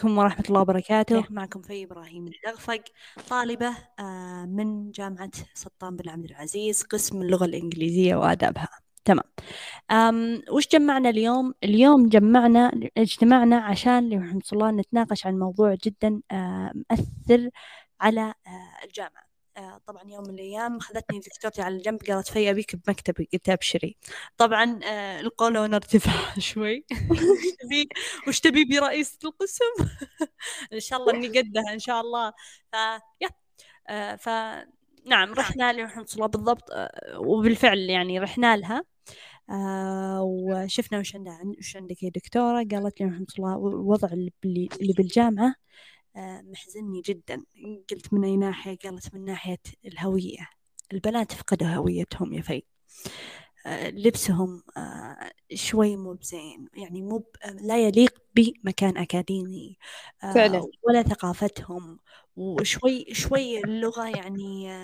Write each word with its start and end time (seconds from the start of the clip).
عليكم 0.00 0.18
ورحمة 0.18 0.44
الله 0.48 0.60
وبركاته. 0.60 1.24
معكم 1.30 1.62
في 1.62 1.84
إبراهيم 1.84 2.26
الدغفق 2.26 2.82
طالبة 3.28 3.76
آه، 3.98 4.44
من 4.44 4.90
جامعة 4.90 5.30
سلطان 5.54 5.96
بن 5.96 6.08
عبد 6.08 6.24
العزيز 6.24 6.82
قسم 6.82 7.22
اللغة 7.22 7.44
الإنجليزية 7.44 8.16
وآدابها. 8.16 8.68
تمام. 9.04 9.24
أم 9.90 10.42
وش 10.50 10.68
جمعنا 10.68 11.08
اليوم؟ 11.08 11.54
اليوم 11.64 12.08
جمعنا 12.08 12.72
اجتمعنا 12.96 13.56
عشان 13.56 14.08
لرحمة 14.08 14.42
الله 14.52 14.70
نتناقش 14.70 15.26
عن 15.26 15.38
موضوع 15.38 15.76
جدا 15.84 16.20
آه، 16.30 16.72
مؤثر 16.74 17.50
على 18.00 18.20
آه، 18.46 18.84
الجامعة. 18.84 19.26
آه، 19.56 19.80
طبعا 19.86 20.02
يوم 20.10 20.22
من 20.28 20.34
الأيام 20.34 20.78
خذتني 20.80 21.18
دكتورتي 21.20 21.62
على 21.62 21.76
الجنب 21.76 22.00
قالت 22.10 22.28
في 22.28 22.50
ابيك 22.50 22.76
بمكتبي 22.76 23.28
قلت 23.32 23.48
أبشري. 23.48 23.96
طبعا 24.36 24.80
آه، 24.84 25.20
القولون 25.20 25.74
ارتفع 25.74 26.12
شوي. 26.38 26.84
وش 28.28 28.40
تبي؟ 28.40 28.64
برئيسة 28.64 29.18
القسم؟ 29.24 29.64
إن 30.72 30.80
شاء 30.80 30.98
الله 31.00 31.14
إني 31.14 31.28
قدها 31.28 31.72
إن 31.72 31.78
شاء 31.78 32.00
الله. 32.00 32.30
ف 32.72 32.76
يا 33.20 33.28
آه، 33.88 34.16
ف 34.16 34.28
نعم 35.06 35.32
رحنا 35.34 35.72
لرحمة 35.72 36.06
الله 36.14 36.26
بالضبط 36.26 36.70
وبالفعل 37.16 37.78
يعني 37.78 38.18
رحنا 38.18 38.56
لها. 38.56 38.84
آه 39.50 40.22
وشفنا 40.22 40.98
وش 40.98 41.16
عندها 41.16 41.40
وش 41.58 41.76
عندك 41.76 42.02
يا 42.02 42.10
دكتورة؟ 42.10 42.56
قالت 42.70 43.00
لي 43.00 43.06
رحمة 43.06 43.26
الله 43.38 43.54
الوضع 43.56 44.08
اللي 44.12 44.32
بالجامعة. 44.98 45.46
آه، 45.48 45.54
محزني 46.42 47.00
جدا. 47.00 47.44
قلت 47.90 48.12
من 48.12 48.24
أي 48.24 48.36
ناحية؟ 48.36 48.76
قالت 48.84 49.14
من 49.14 49.24
ناحية 49.24 49.58
الهوية. 49.84 50.48
البنات 50.92 51.32
فقدوا 51.32 51.68
هويتهم 51.68 52.32
يا 52.32 52.42
في 52.42 52.52
آه، 52.52 52.62
لبسهم 53.66 54.62
آه، 54.76 55.30
شوي 55.54 55.96
مو 55.96 56.12
بزين 56.12 56.68
يعني 56.74 57.02
مو 57.02 57.24
لا 57.60 57.78
يليق 57.78 58.14
بمكان 58.36 58.96
أكاديمي 58.96 59.76
فعلا. 60.34 60.70
ولا 60.82 61.02
ثقافتهم 61.02 61.98
وشوي 62.36 63.06
شوي 63.12 63.58
اللغة 63.58 64.08
يعني 64.08 64.82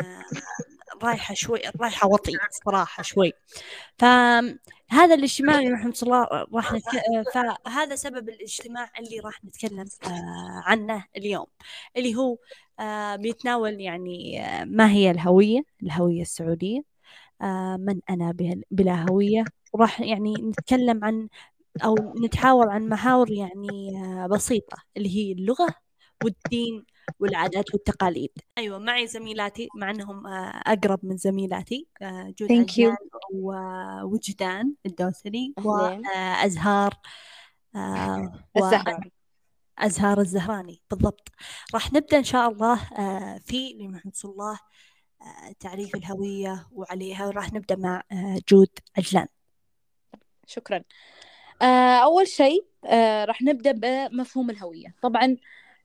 رايحة 1.03 1.35
شوي 1.35 1.61
رايحة 1.81 2.09
وطي 2.09 2.33
صراحة 2.65 3.03
شوي 3.03 3.33
فهذا 3.99 5.15
الاجتماع 5.15 5.59
اللي 5.59 5.71
رحمة 5.71 5.95
الله 6.03 6.47
راح 6.55 6.73
نتك... 6.73 7.33
فهذا 7.65 7.97
سبب 7.97 8.29
الاجتماع 8.29 8.91
اللي 8.99 9.21
راح 9.21 9.45
نتكلم 9.45 9.87
آه، 10.05 10.63
عنه 10.65 11.05
اليوم 11.17 11.47
اللي 11.97 12.15
هو 12.15 12.37
آه، 12.81 13.17
بيتناول 13.17 13.81
يعني 13.81 14.45
آه، 14.45 14.65
ما 14.65 14.91
هي 14.91 15.11
الهوية 15.11 15.65
الهوية 15.83 16.23
السعودية 16.23 16.92
من 17.77 18.01
أنا 18.11 18.35
بلا 18.71 19.07
هوية. 19.11 19.45
وراح 19.73 20.01
يعني 20.01 20.35
نتكلم 20.35 21.05
عن 21.05 21.29
أو 21.85 21.95
نتحاور 22.25 22.69
عن 22.69 22.89
محاور 22.89 23.31
يعني 23.31 23.93
بسيطة 24.31 24.77
اللي 24.97 25.17
هي 25.17 25.33
اللغة 25.33 25.75
والدين 26.25 26.85
والعادات 27.21 27.75
والتقاليد. 27.75 28.31
أيوة 28.59 28.79
معي 28.79 29.07
زميلاتي 29.07 29.69
مع 29.77 29.91
أنهم 29.91 30.27
آه، 30.27 30.63
أقرب 30.67 31.01
من 31.03 31.17
زميلاتي 31.17 31.87
آه، 32.03 32.35
جود 32.39 32.97
ووجدان 33.33 34.75
الدوسري 34.87 35.55
وأزهار 35.65 36.95
آه، 37.77 38.33
الزهراني. 38.57 39.13
أزهار 39.79 40.21
الزهراني 40.21 40.83
بالضبط. 40.91 41.29
راح 41.75 41.93
نبدأ 41.93 42.19
إن 42.19 42.25
شاء 42.25 42.49
الله 42.49 42.77
في 43.39 43.77
لمحمد 43.81 44.13
الله 44.25 44.59
تعريف 45.61 45.95
الهوية 45.95 46.69
وعليها 46.73 47.27
وراح 47.27 47.53
نبدأ 47.53 47.77
مع 47.77 48.03
جود 48.49 48.69
عجلان 48.99 49.27
شكرا. 50.47 50.83
أول 52.03 52.29
شيء 52.29 52.65
راح 53.25 53.43
نبدأ 53.43 53.73
بمفهوم 53.73 54.51
الهوية. 54.51 54.95
طبعا 55.03 55.37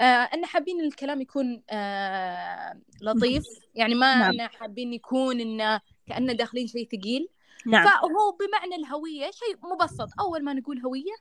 آه 0.02 0.04
إن 0.04 0.46
حابين 0.46 0.82
الكلام 0.82 1.22
يكون 1.22 1.64
آه 1.70 2.82
لطيف. 3.02 3.44
يعني 3.76 3.96
ما 3.96 4.16
نعم. 4.16 4.32
إن 4.32 4.48
حابين 4.48 4.94
يكون 4.94 5.42
انه 5.42 5.82
كأنه 6.08 6.34
داخلين 6.34 6.68
شيء 6.68 6.88
ثقيل. 6.88 7.28
نعم. 7.66 7.86
فهو 7.86 8.38
بمعنى 8.40 8.76
الهوية 8.76 9.32
شيء 9.32 9.58
مبسط. 9.74 10.10
أول 10.20 10.44
ما 10.44 10.54
نقول 10.54 10.80
هوية 10.80 11.16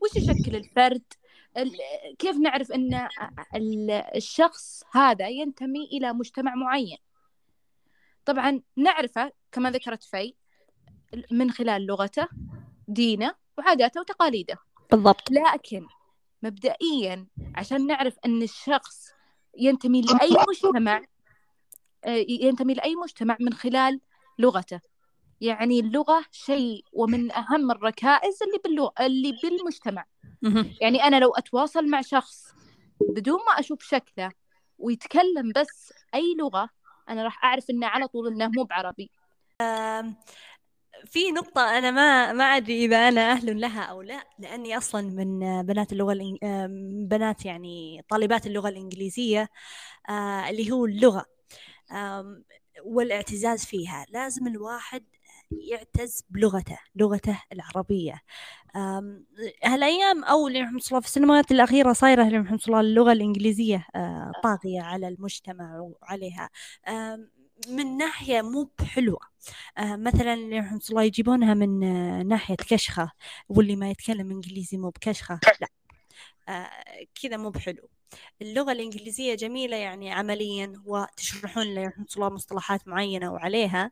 وش 0.00 0.16
يشكل 0.16 0.56
الفرد؟ 0.56 1.02
كيف 2.18 2.36
نعرف 2.36 2.72
إن 2.72 3.90
الشخص 4.16 4.82
هذا 4.92 5.28
ينتمي 5.28 5.84
إلى 5.84 6.12
مجتمع 6.12 6.54
معين؟ 6.54 6.98
طبعا 8.24 8.60
نعرفه 8.76 9.32
كما 9.52 9.70
ذكرت 9.70 10.02
في 10.02 10.34
من 11.30 11.50
خلال 11.50 11.86
لغته 11.86 12.28
دينه 12.88 13.34
وعاداته 13.58 14.00
وتقاليده. 14.00 14.58
بالضبط. 14.90 15.30
لكن 15.30 15.86
مبدئيا 16.42 17.26
عشان 17.54 17.86
نعرف 17.86 18.16
أن 18.24 18.42
الشخص 18.42 19.08
ينتمي 19.58 20.00
لأي 20.00 20.30
مجتمع 20.48 21.02
آه، 22.04 22.24
ينتمي 22.28 22.74
لأي 22.74 22.94
مجتمع 22.94 23.36
من 23.40 23.52
خلال 23.52 24.00
لغته. 24.38 24.80
يعني 25.40 25.80
اللغة 25.80 26.24
شيء 26.30 26.84
ومن 26.92 27.32
أهم 27.32 27.70
الركائز 27.70 28.42
اللي 28.42 28.58
باللغة 28.64 28.92
اللي 29.00 29.38
بالمجتمع. 29.42 30.04
يعني 30.80 31.04
أنا 31.04 31.20
لو 31.20 31.30
أتواصل 31.30 31.86
مع 31.86 32.00
شخص 32.00 32.46
بدون 33.00 33.38
ما 33.38 33.60
أشوف 33.60 33.82
شكله 33.82 34.32
ويتكلم 34.78 35.52
بس 35.56 35.92
أي 36.14 36.34
لغة 36.38 36.68
أنا 37.08 37.24
راح 37.24 37.44
أعرف 37.44 37.70
إنه 37.70 37.86
على 37.86 38.08
طول 38.08 38.32
إنه 38.32 38.48
مو 38.48 38.64
بعربي. 38.64 39.10
في 41.06 41.30
نقطة 41.30 41.78
أنا 41.78 41.90
ما 41.90 42.32
ما 42.32 42.44
أدري 42.44 42.84
إذا 42.84 43.08
أنا 43.08 43.32
أهل 43.32 43.60
لها 43.60 43.82
أو 43.82 44.02
لا 44.02 44.24
لأني 44.38 44.76
أصلا 44.76 45.02
من 45.02 45.62
بنات 45.62 45.92
اللغة 45.92 46.12
الإنج... 46.12 46.38
بنات 47.08 47.44
يعني 47.46 48.04
طالبات 48.08 48.46
اللغة 48.46 48.68
الإنجليزية 48.68 49.48
آه، 50.08 50.50
اللي 50.50 50.70
هو 50.72 50.86
اللغة. 50.86 51.26
والاعتزاز 52.84 53.64
فيها. 53.64 54.06
لازم 54.10 54.46
الواحد 54.46 55.04
يعتز 55.60 56.24
بلغته 56.30 56.78
لغته 56.96 57.42
العربية. 57.52 58.20
هالأيام 59.64 60.24
أو 60.24 60.48
لرحمة 60.48 60.80
الله 60.88 61.00
في 61.00 61.06
السنوات 61.06 61.50
الأخيرة 61.52 61.92
صايرة 61.92 62.24
لرحمة 62.28 62.60
الله 62.68 62.80
اللغة 62.80 63.12
الإنجليزية 63.12 63.86
آه، 63.94 64.32
طاغية 64.42 64.80
على 64.82 65.08
المجتمع 65.08 65.80
وعليها. 65.80 66.50
من 67.68 67.96
ناحية 67.96 68.42
مو 68.42 68.70
بحلوة. 68.78 69.20
آه 69.78 69.96
مثلا 69.96 70.58
رحمة 70.58 70.80
الله 70.90 71.02
يجيبونها 71.02 71.54
من 71.54 71.84
آه 71.84 72.22
ناحية 72.22 72.54
كشخة 72.56 73.12
واللي 73.48 73.76
ما 73.76 73.90
يتكلم 73.90 74.30
إنجليزي 74.30 74.76
مو 74.76 74.90
بكشخة 74.90 75.40
لا. 75.60 75.68
آه 76.48 76.70
كذا 77.22 77.36
مو 77.36 77.50
بحلو. 77.50 77.88
اللغة 78.42 78.72
الإنجليزية 78.72 79.34
جميلة 79.34 79.76
يعني 79.76 80.12
عمليا 80.12 80.72
وتشرحون 80.86 81.64
الله 82.16 82.28
مصطلحات 82.30 82.88
معينة 82.88 83.32
وعليها 83.32 83.90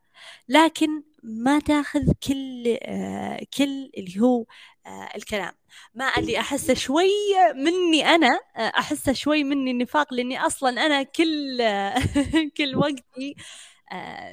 لكن 0.49 1.03
ما 1.23 1.59
تأخذ 1.59 2.13
كل 2.29 2.79
آه 2.83 3.41
كل 3.59 3.91
اللي 3.99 4.21
هو 4.21 4.45
آه 4.87 5.09
الكلام. 5.17 5.53
ما 5.95 6.05
أدري 6.05 6.39
أحسه 6.41 6.75
شوي 6.75 7.09
مني 7.55 8.05
أنا 8.07 8.41
آه 8.57 8.61
أحسه 8.79 9.13
شوي 9.13 9.45
مني 9.45 9.71
النفاق 9.71 10.15
لأني 10.15 10.47
أصلا 10.47 10.87
أنا 10.87 11.03
كل 11.03 11.59
كل 12.57 12.77
وقتي 12.77 13.37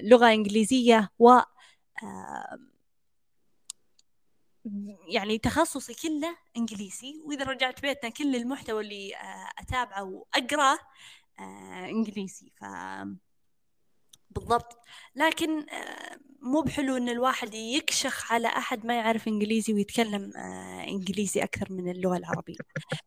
لغة 0.04 0.34
إنجليزية 0.34 1.10
و 1.20 1.40
يعني 5.08 5.38
تخصصي 5.38 5.94
كله 5.94 6.38
إنجليزي 6.58 7.22
وإذا 7.26 7.44
رجعت 7.44 7.82
بيتنا 7.82 8.10
كل 8.10 8.36
المحتوى 8.36 8.84
اللي 8.84 9.16
آه، 9.16 9.50
أتابعه 9.60 10.04
واقراه 10.04 10.80
آه، 11.40 11.86
إنجليزي. 11.86 12.52
ف 12.56 12.64
بالضبط. 14.30 14.78
لكن 15.16 15.70
آه، 15.70 16.18
مو 16.42 16.62
بحلو 16.62 16.98
إن 16.98 17.10
الواحد 17.10 17.54
يكشخ 17.54 18.32
على 18.34 18.48
أحد 18.48 18.86
ما 18.86 18.96
يعرف 18.98 19.28
إنجليزي 19.28 19.74
ويتكلم 19.74 20.32
إنجليزي 20.88 21.44
أكثر 21.44 21.68
من 21.74 21.90
اللغة 21.92 22.18
العربية. 22.18 22.56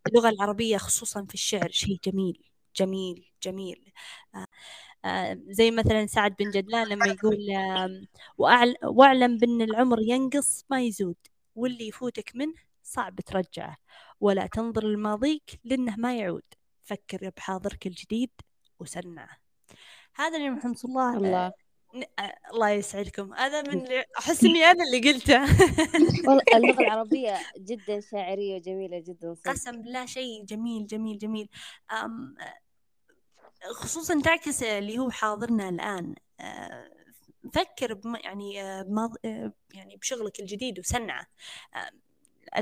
اللغة 0.09 0.29
العربية 0.29 0.77
خصوصا 0.77 1.25
في 1.25 1.35
الشعر 1.35 1.71
شيء 1.71 1.99
جميل 2.05 2.43
جميل 2.77 3.31
جميل. 3.43 3.93
زي 5.51 5.71
مثلا 5.71 6.07
سعد 6.07 6.37
بن 6.39 6.51
جدلان 6.51 6.89
لما 6.89 7.07
يقول 7.07 7.39
وأعلم 8.85 9.39
بأن 9.39 9.63
العمر 9.63 10.01
ينقص 10.03 10.65
ما 10.71 10.83
يزود. 10.83 11.17
واللي 11.55 11.89
يفوتك 11.89 12.33
منه 12.35 12.55
صعب 12.83 13.21
ترجعه 13.21 13.77
ولا 14.21 14.47
تنظر 14.47 14.85
لماضيك 14.85 15.61
لأنه 15.65 15.97
ما 15.97 16.17
يعود. 16.17 16.43
فكر 16.85 17.31
بحاضرك 17.37 17.87
الجديد 17.87 18.31
وسنعه. 18.79 19.37
هذا 20.15 20.37
اللي 20.37 20.51
محمد 20.51 20.77
الله. 20.85 21.17
الله 21.17 21.53
آه، 22.19 22.35
الله 22.53 22.71
يسعدكم. 22.71 23.35
هذا 23.35 23.63
من 23.63 23.87
أحس 24.19 24.45
إني 24.45 24.65
أنا 24.65 24.85
اللي 24.85 25.11
قلته. 25.11 25.43
والله 26.29 26.43
اللغة 26.55 26.81
العربية 26.87 27.39
جدا 27.59 28.01
شاعرية 28.01 28.55
وجميلة 28.57 28.99
جدا. 28.99 29.35
قسم 29.47 29.83
بالله 29.83 30.07
شيء 30.07 30.45
جميل 30.45 30.87
جميل 30.87 31.19
جميل. 31.19 31.49
أم 31.93 32.35
خصوصا 33.73 34.21
تعكس 34.21 34.63
اللي 34.63 34.99
هو 34.99 35.11
حاضرنا 35.11 35.69
الآن. 35.69 36.15
أه 36.41 37.00
فكر 37.51 37.95
بم 37.95 38.17
يعني 38.17 38.63
آه، 38.63 38.83
بماض... 38.83 39.15
آه، 39.25 39.53
يعني 39.75 39.97
بشغلك 39.97 40.41
الجديد 40.41 40.79
وسنعه 40.79 41.27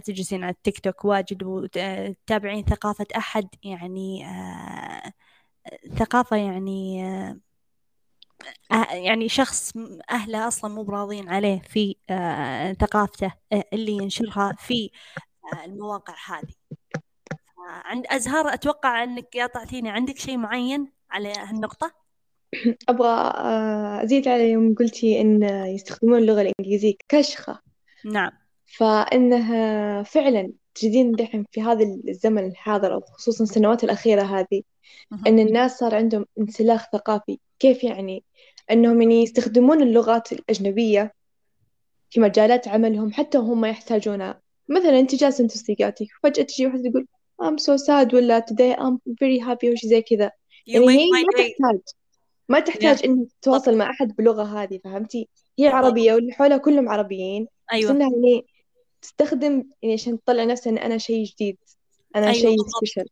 تجلسين 0.05 0.44
على 0.44 0.52
التيك 0.52 0.79
توك 0.81 1.05
واجد 1.05 1.43
وتتابعين 1.43 2.64
ثقافة 2.64 3.06
أحد 3.17 3.49
يعني 3.64 4.26
آه 4.26 5.12
ثقافة 5.99 6.37
يعني 6.37 7.05
آه 7.05 7.40
آه، 8.73 8.94
يعني 8.94 9.29
شخص 9.29 9.73
أهله 10.11 10.49
أصلا 10.49 10.75
مو 10.75 10.82
براضين 10.82 11.29
عليه 11.29 11.61
في 11.61 11.96
آه 12.11 12.73
ثقافته 12.73 13.32
آه 13.52 13.64
اللي 13.73 13.93
ينشرها 13.93 14.52
في 14.58 14.91
آه 15.52 15.64
المواقع 15.64 16.14
هذه. 16.26 16.55
عند 17.84 18.06
أزهار 18.06 18.55
أتوقع 18.55 19.02
أنك 19.02 19.34
يا 19.34 19.46
تعطيني 19.46 19.91
عندك 19.91 20.19
شيء 20.19 20.37
معين 20.37 20.93
على 21.11 21.32
هالنقطة؟ 21.32 22.07
أبغى 22.89 23.09
آه، 23.09 24.05
أزيد 24.05 24.29
على 24.29 24.50
يوم 24.50 24.75
قلتي 24.75 25.21
إن 25.21 25.43
يستخدمون 25.43 26.19
اللغة 26.19 26.41
الإنجليزية 26.41 26.95
كشخة. 27.09 27.61
نعم. 28.05 28.31
فإنها 28.67 30.03
فعلا 30.03 30.53
تجدين 30.75 31.12
دحين 31.12 31.45
في 31.50 31.62
هذا 31.62 31.85
الزمن 32.09 32.47
الحاضر 32.47 32.95
أو 32.95 33.00
خصوصا 33.00 33.45
السنوات 33.45 33.85
الأخيرة 33.85 34.23
هذه 34.23 34.62
إن 35.27 35.39
الناس 35.39 35.79
صار 35.79 35.95
عندهم 35.95 36.27
انسلاخ 36.39 36.87
ثقافي. 36.93 37.39
كيف 37.59 37.85
يعني؟ 37.85 38.25
إنهم 38.71 39.03
يعني 39.03 39.23
يستخدمون 39.23 39.83
اللغات 39.83 40.33
الأجنبية 40.33 41.15
في 42.11 42.21
مجالات 42.21 42.69
عملهم 42.69 43.12
حتى 43.12 43.39
ما 43.39 43.69
يحتاجونها. 43.69 44.41
مثلا 44.69 45.01
أنت 45.01 45.15
جالسة 45.15 45.44
أنت 45.44 45.53
صديقاتك 45.53 46.06
فجأة 46.23 46.43
تجي 46.43 46.67
واحدة 46.67 46.91
تقول 46.91 47.06
I'm 47.43 47.59
so 47.59 47.77
sad 47.77 48.15
ولا 48.15 48.41
today 48.41 48.77
I'm 48.77 48.99
very 49.23 49.39
happy 49.39 49.73
وش 49.73 49.87
زي 49.87 50.03
كذا. 50.03 50.31
يعني 50.67 50.89
هي 50.89 51.06
ما 51.11 51.23
تحتاج. 51.33 51.81
ما 52.49 52.61
تحتاج 52.61 53.05
إنك 53.05 53.29
تتواصل 53.41 53.77
مع 53.77 53.91
أحد 53.91 54.17
باللغة 54.17 54.62
هذه 54.62 54.81
فهمتي؟ 54.85 55.29
هي 55.59 55.69
عربية 55.69 56.15
واللي 56.15 56.33
حولها 56.33 56.56
كلهم 56.56 56.89
عربيين. 56.89 57.49
أيوة. 57.73 57.91
بس 57.91 57.97
إنها 57.97 58.11
يعني 58.11 58.47
تستخدم 59.03 59.65
يعني 59.83 59.95
عشان 59.95 60.23
تطلع 60.25 60.45
نفسها 60.45 60.71
إن 60.71 60.79
أنا 60.79 60.99
شيء 60.99 61.25
جديد 61.25 61.59
أنا 62.17 62.27
أيوة 62.27 62.35
شيء. 62.35 62.56
special 62.76 63.09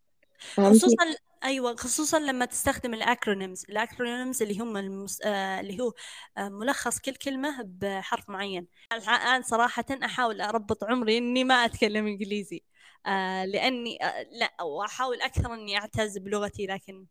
خصوصا 0.56 1.05
أيوه 1.44 1.77
خصوصا 1.77 2.19
لما 2.19 2.44
تستخدم 2.44 2.94
ال 2.94 3.02
acronyms 3.02 3.64
ال 3.69 3.77
acronyms 3.77 4.43
اللي 4.43 4.59
هم 4.59 4.77
المس... 4.77 5.23
آه 5.23 5.61
اللي 5.61 5.81
هو 5.81 5.93
آه 6.39 6.49
ملخص 6.49 6.99
كل 6.99 7.12
كلمة 7.12 7.62
بحرف 7.62 8.31
معين. 8.31 8.67
الآن 8.93 9.43
صراحة 9.43 9.85
أحاول 10.05 10.41
أربط 10.41 10.85
عمري 10.85 11.19
إني 11.19 11.44
ما 11.44 11.55
أتكلم 11.55 12.06
إنجليزي. 12.06 12.62
آه 13.06 13.44
لأني 13.44 13.99
آه 14.05 14.23
لا 14.32 14.62
وأحاول 14.62 15.21
أكثر 15.23 15.55
إني 15.55 15.79
أعتز 15.79 16.19
بلغتي 16.19 16.67
لكن 16.67 17.06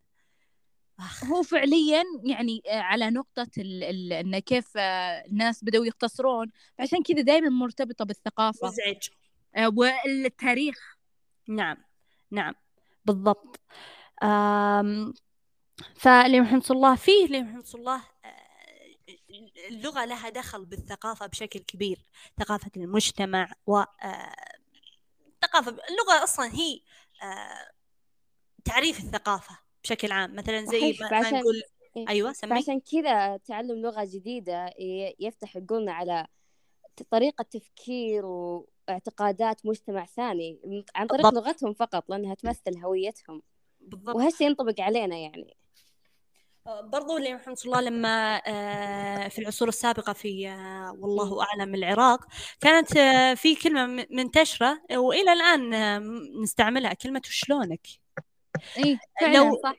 هو 1.00 1.44
فعليا 1.44 2.04
يعني 2.24 2.62
آه، 2.68 2.80
على 2.80 3.10
نقطة 3.10 3.48
ال 3.58 3.84
ال 3.84 4.14
إن 4.14 4.40
كيف 4.40 4.78
آه، 4.78 5.26
الناس 5.26 5.64
بدأوا 5.64 5.86
يختصرون 5.86 6.52
عشان 6.80 7.04
كذا 7.04 7.22
دائما 7.22 7.50
مرتبطة 7.50 8.06
بالثقافة. 8.06 8.68
مزعج 8.68 9.08
آه، 9.56 9.72
والتاريخ. 9.76 10.98
نعم 11.48 11.78
نعم 12.32 12.54
بالضبط. 13.06 13.60
آم 14.24 15.14
فاللي 15.96 16.42
محمد 16.42 16.72
الله 16.72 16.96
فيه 16.96 17.26
اللي 17.26 17.42
محمد 17.42 17.66
الله 17.76 18.02
اللغة 19.70 20.06
لها 20.06 20.30
دخل 20.30 20.66
بالثقافة 20.66 21.26
بشكل 21.26 21.60
كبير. 21.60 22.06
ثقافة 22.40 22.72
المجتمع 22.78 23.52
و 23.68 23.84
ثقافة 25.42 25.72
اللغة 25.72 26.24
أصلا 26.24 26.52
هي 26.56 26.82
تعريف 28.66 29.00
الثقافة. 29.00 29.65
بشكل 29.86 30.12
عام. 30.12 30.36
مثلا 30.36 30.66
زي 30.66 30.80
صحيح، 30.80 31.02
ما 31.02 31.10
فعشان- 31.10 31.40
نقول 31.40 31.62
إيه. 31.98 32.10
أيوة 32.10 32.34
سمي 32.34 32.50
فعشان 32.50 32.80
كذا 32.80 33.38
تعلم 33.38 33.82
لغة 33.82 34.04
جديدة 34.06 34.66
ي- 34.80 35.16
يفتح 35.20 35.58
عقولنا 35.58 35.94
على 35.94 36.28
طريقة 37.12 37.42
تفكير 37.44 38.26
واعتقادات 38.26 39.66
مجتمع 39.66 40.06
ثاني 40.06 40.60
عن 40.96 41.08
طريق 41.08 41.22
بالضبط. 41.30 41.46
لغتهم 41.48 41.74
فقط 41.74 42.10
لأنها 42.10 42.34
تمثل 42.36 42.78
هويتهم. 42.86 43.42
بالضبط. 43.80 44.16
وهالشي 44.16 44.44
ينطبق 44.46 44.82
علينا 44.82 45.18
يعني. 45.18 45.58
برضو 46.84 47.18
اللي 47.18 47.34
محمد 47.36 47.58
الله 47.66 47.82
لما 47.82 48.42
آه، 48.48 49.28
في 49.28 49.40
العصور 49.40 49.68
السابقة 49.68 50.14
في 50.14 50.50
آه، 50.50 50.96
والله 51.00 51.44
أعلم 51.44 51.76
العراق 51.76 52.26
كانت 52.62 52.98
في 53.40 53.56
كلمة 53.64 53.86
م- 53.86 54.06
منتشرة 54.10 54.82
وإلى 54.92 55.34
الآن 55.34 55.74
آه، 55.74 56.00
نستعملها. 56.44 56.94
كلمة 56.94 57.22
شلونك؟ 57.26 57.88
فعلا 59.22 59.38
لو 59.38 59.62
صح. 59.64 59.76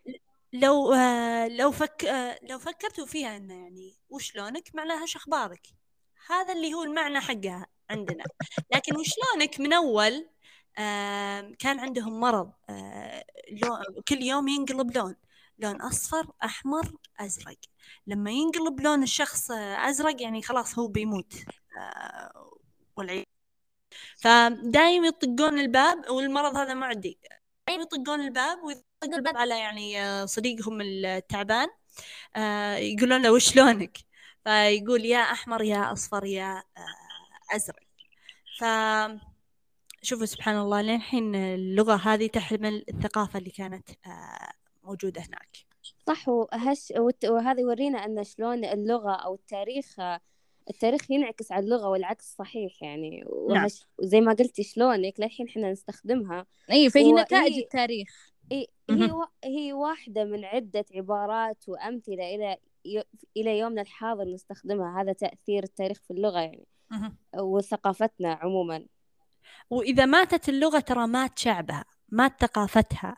لو 0.52 0.92
آه، 0.92 1.48
لو 1.48 1.70
فك 1.72 2.04
آه، 2.04 2.38
لو 2.42 2.58
فكرتوا 2.58 3.06
فيها 3.06 3.36
إنه 3.36 3.54
يعني 3.54 3.94
وشلونك 4.10 4.74
معناها 4.74 5.06
شو 5.06 5.18
أخبارك؟ 5.18 5.66
هذا 6.30 6.52
اللي 6.52 6.74
هو 6.74 6.82
المعنى 6.82 7.20
حقها 7.20 7.66
عندنا. 7.90 8.24
لكن 8.74 8.96
وشلونك 8.96 9.60
من 9.60 9.72
أول؟ 9.72 10.28
آه، 10.78 11.52
كان 11.58 11.80
عندهم 11.80 12.20
مرض 12.20 12.52
آه، 12.70 13.24
كل 14.08 14.22
يوم 14.22 14.48
ينقلب 14.48 14.96
لون 14.96 15.16
لون 15.58 15.82
أصفر 15.82 16.32
أحمر 16.44 16.92
أزرق. 17.20 17.58
لما 18.06 18.30
ينقلب 18.30 18.80
لون 18.80 19.02
الشخص 19.02 19.50
آه، 19.50 19.88
أزرق 19.90 20.22
يعني 20.22 20.42
خلاص 20.42 20.78
هو 20.78 20.88
بيموت 20.88 21.34
آه، 21.78 22.50
والعياذ 22.96 23.24
فدايم 24.16 25.04
يطقون 25.04 25.58
الباب 25.58 26.10
والمرض 26.10 26.56
هذا 26.56 26.74
معدي. 26.74 27.18
يطقون 27.70 28.20
الباب 28.20 28.58
ويطق 28.64 29.14
الباب. 29.14 29.36
على 29.36 29.58
يعني 29.58 30.02
آه، 30.02 30.24
صديقهم 30.24 30.80
التعبان 30.80 31.68
آه، 32.36 32.76
يقولون 32.76 33.22
له 33.22 33.32
وشلونك 33.32 33.98
فيقول 34.44 35.04
يا 35.04 35.18
أحمر 35.18 35.62
يا 35.62 35.92
أصفر 35.92 36.24
يا 36.24 36.62
آه، 36.76 37.56
أزرق. 37.56 37.86
ف 38.58 38.64
شوفوا 40.02 40.26
سبحان 40.26 40.56
الله 40.56 40.82
للحين 40.82 41.34
اللغة 41.34 41.94
هذه 41.94 42.26
تحمل 42.26 42.84
الثقافة 42.88 43.38
اللي 43.38 43.50
كانت 43.50 43.88
موجودة 44.84 45.20
هناك. 45.20 45.56
صح 46.06 46.28
وهش 46.28 46.92
وهذا 47.24 47.60
يورينا 47.60 48.04
أن 48.04 48.24
شلون 48.24 48.64
اللغة 48.64 49.12
أو 49.12 49.34
التاريخ 49.34 49.96
التاريخ 50.70 51.10
ينعكس 51.10 51.52
على 51.52 51.64
اللغة 51.64 51.88
والعكس 51.88 52.34
صحيح 52.38 52.82
يعني 52.82 53.10
نعم. 53.20 53.62
وهش 53.62 53.84
وزي 53.98 54.20
ما 54.20 54.32
قلتي 54.32 54.62
شلونك 54.62 55.20
للحين 55.20 55.48
إحنا 55.48 55.72
نستخدمها 55.72 56.46
إيه 56.70 56.88
فهي 56.88 57.12
و- 57.12 57.18
نتائج 57.18 57.52
إيه. 57.52 57.62
التاريخ 57.64 58.32
هي. 58.52 58.66
وا- 58.90 59.26
هي 59.44 59.72
واحدة 59.72 60.24
من 60.24 60.44
عدة 60.44 60.84
عبارات 60.94 61.64
وأمثلة 61.68 62.34
إلى 62.34 62.56
ي- 62.84 63.02
إلى 63.36 63.58
يومنا 63.58 63.82
الحاضر 63.82 64.24
نستخدمها 64.24 65.02
هذا 65.02 65.12
تأثير 65.12 65.62
التاريخ 65.62 65.98
في 66.02 66.10
اللغة 66.10 66.38
يعني. 66.40 66.66
وثقافتنا 67.38 68.32
عموما 68.32 68.86
وإذا 69.70 70.04
ماتت 70.04 70.48
اللغة 70.48 70.80
ترى 70.80 71.06
مات 71.06 71.38
شعبها 71.38 71.84
مات 72.08 72.40
ثقافتها 72.40 73.16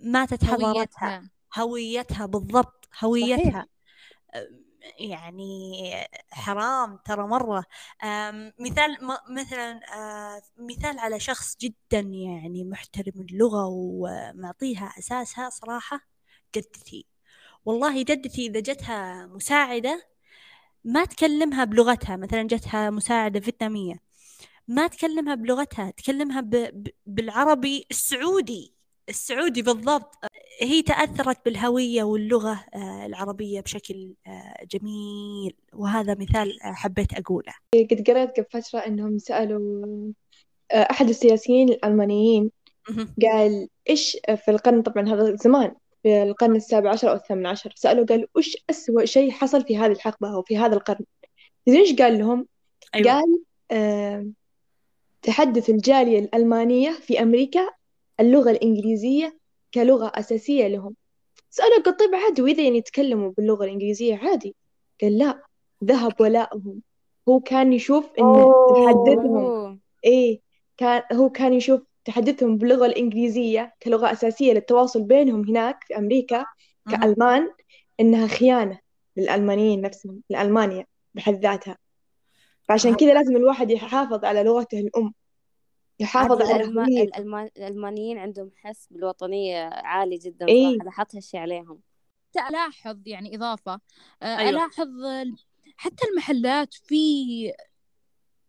ماتت 0.00 0.44
حضارتها 0.44 1.16
هويتها 1.18 1.30
هويتها 1.58 2.26
بالضبط 2.26 2.88
هويتها 3.00 3.66
صحيح. 4.34 4.44
يعني 4.98 5.72
حرام 6.30 6.96
ترى 7.04 7.26
مرة 7.26 7.64
مثال 8.60 8.98
مثلا 9.30 9.80
آه، 9.94 10.42
مثال 10.58 10.98
على 10.98 11.20
شخص 11.20 11.56
جدا 11.56 12.00
يعني 12.00 12.64
محترم 12.64 13.20
اللغة 13.20 13.66
ومعطيها 13.66 14.92
أساسها 14.98 15.50
صراحة 15.50 16.00
جدتي 16.56 17.06
والله 17.64 18.02
جدتي 18.02 18.46
إذا 18.46 18.60
جتها 18.60 19.26
مساعدة 19.26 20.08
ما 20.84 21.04
تكلمها 21.04 21.64
بلغتها 21.64 22.16
مثلا 22.16 22.42
جتها 22.42 22.90
مساعدة 22.90 23.40
فيتنامية 23.40 23.94
ما 24.68 24.86
تكلمها 24.86 25.34
بلغتها 25.34 25.90
تكلمها. 25.90 26.48
بالعربي 27.06 27.86
السعودي 27.90 28.73
السعودي 29.08 29.62
بالضبط 29.62 30.14
هي 30.60 30.82
تأثرت 30.82 31.44
بالهوية 31.44 32.02
واللغة 32.02 32.64
آه، 32.74 33.06
العربية 33.06 33.60
بشكل 33.60 34.14
آه، 34.26 34.64
جميل. 34.70 35.54
وهذا 35.72 36.14
مثال 36.14 36.62
آه، 36.62 36.72
حبيت 36.72 37.12
أقوله. 37.12 37.52
قد 37.74 38.10
قريت 38.10 38.40
قبل 38.40 38.62
فترة 38.62 38.78
إنهم 38.78 39.18
سألوا 39.18 40.12
أحد 40.72 41.08
السياسيين 41.08 41.68
الألمانيين. 41.68 42.50
قال 43.22 43.68
إيش 43.90 44.16
في 44.36 44.50
القرن 44.50 44.82
طبعا 44.82 45.08
هذا 45.08 45.36
زمان 45.36 45.74
في 46.02 46.22
القرن 46.22 46.56
السابع 46.56 46.90
عشر 46.90 47.10
أو 47.10 47.14
الثامن 47.14 47.46
عشر؟ 47.46 47.72
سألوا 47.76 48.06
قال 48.06 48.26
وش 48.36 48.56
أسوأ 48.70 49.04
شيء 49.04 49.30
حصل 49.30 49.64
في 49.64 49.76
هذه 49.76 49.92
الحقبة 49.92 50.34
أو 50.34 50.42
في 50.42 50.56
هذا 50.56 50.74
القرن؟ 50.74 51.04
إيش 51.68 51.94
قال 51.94 52.18
لهم؟ 52.18 52.46
أيوة. 52.94 53.12
قال 53.12 53.42
آه 53.70 54.26
تحدث 55.22 55.70
الجالية 55.70 56.18
الألمانية 56.18 56.90
في 56.90 57.22
أمريكا 57.22 57.70
اللغة 58.20 58.50
الإنجليزية 58.50 59.38
كلغة 59.74 60.12
أساسية 60.14 60.66
لهم. 60.68 60.94
سألوا 61.50 61.82
قال 61.82 61.96
طيب 61.96 62.14
عادي 62.14 62.42
وإذا 62.42 62.62
يعني 62.62 62.78
يتكلموا 62.78 63.32
باللغة 63.36 63.64
الإنجليزية؟ 63.64 64.16
عادي. 64.16 64.54
قال 65.02 65.18
لا 65.18 65.42
ذهب 65.84 66.20
ولاؤهم. 66.20 66.80
هو 67.28 67.40
كان 67.40 67.72
يشوف 67.72 68.06
إن 68.18 68.32
تحدثهم. 68.68 69.80
إيه 70.04 70.40
كان 70.76 71.02
هو 71.12 71.30
كان 71.30 71.52
يشوف 71.52 71.80
تحدثهم 72.04 72.56
باللغة 72.58 72.86
الإنجليزية 72.86 73.74
كلغة 73.82 74.12
أساسية 74.12 74.52
للتواصل 74.52 75.02
بينهم 75.02 75.48
هناك 75.48 75.84
في 75.84 75.98
أمريكا. 75.98 76.44
كألمان 76.90 77.50
إنها 78.00 78.26
خيانة 78.26 78.78
للألمانيين 79.16 79.80
نفسهم 79.80 80.20
لألمانيا 80.30 80.86
بحد 81.14 81.34
ذاتها. 81.34 81.78
فعشان 82.68 82.94
كذا 82.94 83.14
لازم 83.14 83.36
الواحد 83.36 83.70
يحافظ 83.70 84.24
على 84.24 84.42
لغته 84.42 84.80
الأم. 84.80 85.14
يحافظ 86.00 86.42
على 86.42 86.54
الألما... 86.62 86.84
الألمان... 86.84 87.48
الألمانيين 87.56 88.18
عندهم 88.18 88.50
حس 88.56 88.88
بالوطنية 88.90 89.64
عالي 89.72 90.16
جدا 90.18 90.48
إيه. 90.48 90.64
صراحة 90.78 90.84
لاحظت 90.84 91.14
هالشي 91.14 91.38
عليهم. 91.38 91.80
حتى 92.36 92.48
ألاحظ 92.48 92.98
يعني 93.06 93.36
إضافة 93.36 93.80
آه، 94.22 94.36
أيوة. 94.38 94.50
ألاحظ 94.50 94.88
حتى 95.76 96.06
المحلات 96.12 96.74
في 96.74 96.96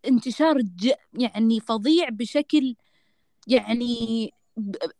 انتشار 0.07 0.61
ج... 0.61 0.91
يعني 1.19 1.59
فظيع 1.59 2.09
بشكل 2.09 2.75
يعني 3.47 4.31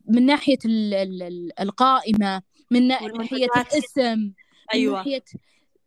من 0.06 0.26
ناحية 0.26 0.58
ال... 0.66 0.94
ال- 0.94 1.24
ال- 1.24 1.60
القائمة 1.60 2.42
من 2.72 2.88
نا- 2.88 3.02
ناحية 3.08 3.48
الاسم 3.58 4.20
من 4.20 4.34
أيوة. 4.74 4.98
ناحية 4.98 5.24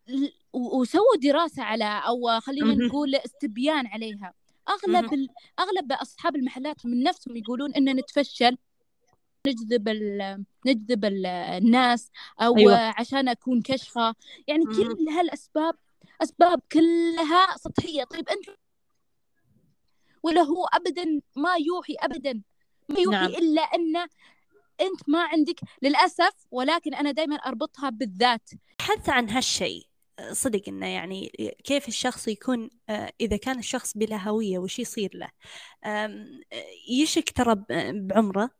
ال- 0.09 0.33
و- 0.53 0.81
وسووا 0.81 1.17
دراسة 1.23 1.63
على 1.63 2.03
أو 2.09 2.41
خلينا. 2.41 2.75
نقول 2.87 3.15
استبيان 3.15 3.87
عليها. 3.87 4.35
أغلب 4.69 5.15
ال... 5.15 5.29
أغلب 5.61 5.93
أصحاب 5.93 6.37
المحلات 6.37 6.87
من 6.87 7.03
نفسهم 7.03 7.37
يقولون 7.37 7.75
إن 7.75 7.97
نتفشل 7.97 8.57
نجذب 9.47 9.89
ال... 9.89 10.45
نجذب 10.67 11.05
ال... 11.05 11.27
الناس 11.27 12.11
أو 12.41 12.57
أيوة. 12.57 12.77
عشان 12.77 13.29
أكون 13.29 13.63
كشخة 13.63 14.15
يعني. 14.47 14.65
كل 14.65 15.09
هالأسباب 15.09 15.75
أسباب 16.23 16.61
كلها 16.73 17.57
سطحية 17.57 18.05
طيب 18.05 18.29
أنت 18.29 18.57
ولا 20.23 20.43
هو 20.43 20.65
أبدا 20.65 21.21
ما 21.37 21.55
يوحي 21.57 21.95
أبدا 22.01 22.43
ما 22.89 23.01
يوحي 23.01 23.17
نعم. 23.17 23.31
إلا 23.31 23.63
أن 23.63 23.97
أنت 24.81 25.09
ما 25.09 25.23
عندك 25.23 25.61
للأسف 25.83 26.47
ولكن 26.51 26.95
أنا 26.95 27.11
دائما 27.11 27.37
أربطها 27.37 27.91
بالذات 27.91 28.51
بحث 28.79 29.09
عن 29.09 29.31
هالشيء 29.31 29.87
صدق 30.33 30.63
إنه 30.69 30.87
يعني 30.87 31.29
كيف 31.65 31.89
الشخص 31.89 32.29
يكون 32.29 32.71
آه، 32.89 33.13
إذا 33.21 33.37
كان 33.37 33.59
الشخص 33.59 33.97
بلا 33.97 34.29
هوية 34.29 34.59
وش 34.59 34.79
يصير 34.79 35.11
له؟ 35.15 35.31
يشك 36.91 37.31
ترى 37.31 37.65
بعمره 37.93 38.51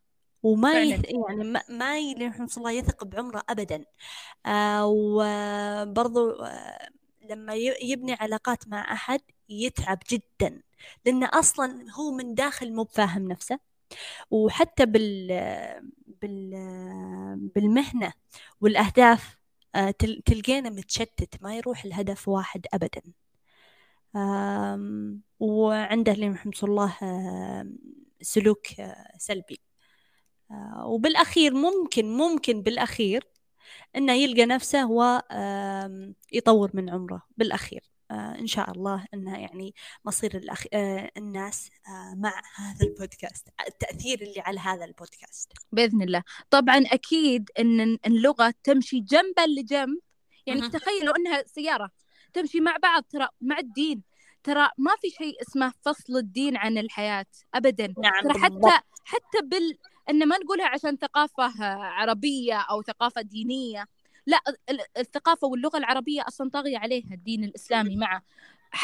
وما 0.43 0.73
فعلاً. 0.73 0.95
يث... 0.95 1.05
يعني 1.29 1.45
ما, 1.45 1.63
ما 1.69 1.99
ي- 1.99 2.13
النبي 2.13 2.29
محمد 2.29 2.51
صلى 2.51 2.63
الله 2.63 2.73
يثق 2.73 3.05
بعمره 3.05 3.43
ابدا. 3.49 3.85
آه 4.47 4.87
وبرضو 4.87 6.31
آه 6.31 6.89
لما 7.31 7.55
يبني 7.83 8.13
علاقات 8.13 8.69
مع 8.69 8.93
أحد 8.93 9.21
يتعب 9.49 9.99
جدا 10.11 10.63
لأنه 11.07 11.31
أصلا 11.33 11.85
هو 11.93 12.11
من 12.13 12.35
داخل 12.35 12.73
مو 12.75 12.83
بفاهم 12.83 13.29
نفسه. 13.29 13.59
وحتى 14.31 14.87
بال 14.87 15.29
بال 16.23 16.55
آه، 16.55 17.39
تل- 17.55 19.38
تلقينا 20.27 20.71
متشتت 20.71 21.43
ما 21.43 21.57
يروح 21.57 21.85
الهدف 21.85 22.29
واحد 22.29 22.67
أبدا. 22.75 23.03
وعنده 25.41 26.13
محمد 26.31 26.55
صلى 26.55 26.71
الله 26.71 26.97
آم، 27.03 27.79
سلوك 28.23 28.81
آه، 28.81 29.13
سلبي. 29.19 29.61
آه، 30.51 30.87
وبالأخير 30.87 31.55
ممكن 31.55 32.07
ممكن 32.17 32.63
بالأخير 32.63 33.25
إنه 33.97 34.13
يلقى 34.13 34.47
نفسه 34.47 34.91
ويطور 36.33 36.71
من 36.75 36.91
عمره 36.91 37.23
بالأخير. 37.37 37.81
آه، 37.81 37.98
إن 38.11 38.47
شاء 38.47 38.71
الله 38.71 39.07
إنها 39.15 39.39
يعني 39.39 39.75
مصير 40.05 40.37
الأخ... 40.37 40.65
آه، 40.73 41.11
الناس 41.17 41.71
آه، 41.89 42.15
مع 42.17 42.43
هذا 42.57 42.87
البودكاست 42.87 43.49
التأثير 43.69 44.23
اللي 44.23 44.41
على 44.41 44.61
هذا 44.61 44.85
البودكاست. 44.85 45.53
بإذن 45.73 46.03
الله. 46.03 46.23
طبعا 46.51 46.85
أكيد 46.87 47.51
أن 47.59 47.99
اللغة 48.07 48.55
تمشي 48.65 49.01
جنبا 49.01 49.61
لجنب. 49.61 49.99
يعني. 50.47 50.69
تخيلوا 50.69 51.17
أنها 51.17 51.43
سيارة 51.47 51.91
تمشي 52.33 52.61
مع 52.61 52.77
بعض 52.83 53.03
ترى 53.03 53.29
مع 53.41 53.59
الدين. 53.59 54.03
ترى 54.43 54.69
ما 54.79 54.93
في 55.03 55.11
شيء 55.11 55.43
اسمه 55.43 55.73
فصل 55.85 56.17
الدين 56.17 56.57
عن 56.57 56.79
الحياة 56.79 57.27
أبدا. 57.55 57.95
نعم 58.03 58.33
ترى. 58.33 58.43
حتى 58.43 58.81
حتى 59.05 59.43
بال 59.43 59.79
إن 60.11 60.29
ما 60.29 60.39
نقولها 60.39 60.69
عشان 60.69 60.97
ثقافة 60.97 61.53
عربية 61.75 62.55
أو 62.55 62.83
ثقافة 62.83 63.21
دينية. 63.21 63.87
لا 64.29 64.41
ال- 64.71 64.81
الثقافة 64.99 65.47
واللغة 65.47 65.79
العربية 65.79 66.23
أصلا 66.29 66.51
طاغية 66.51 66.79
عليها 66.79 67.15
الدين 67.15 67.45
الإسلامي 67.45 67.97
معه 67.97 68.23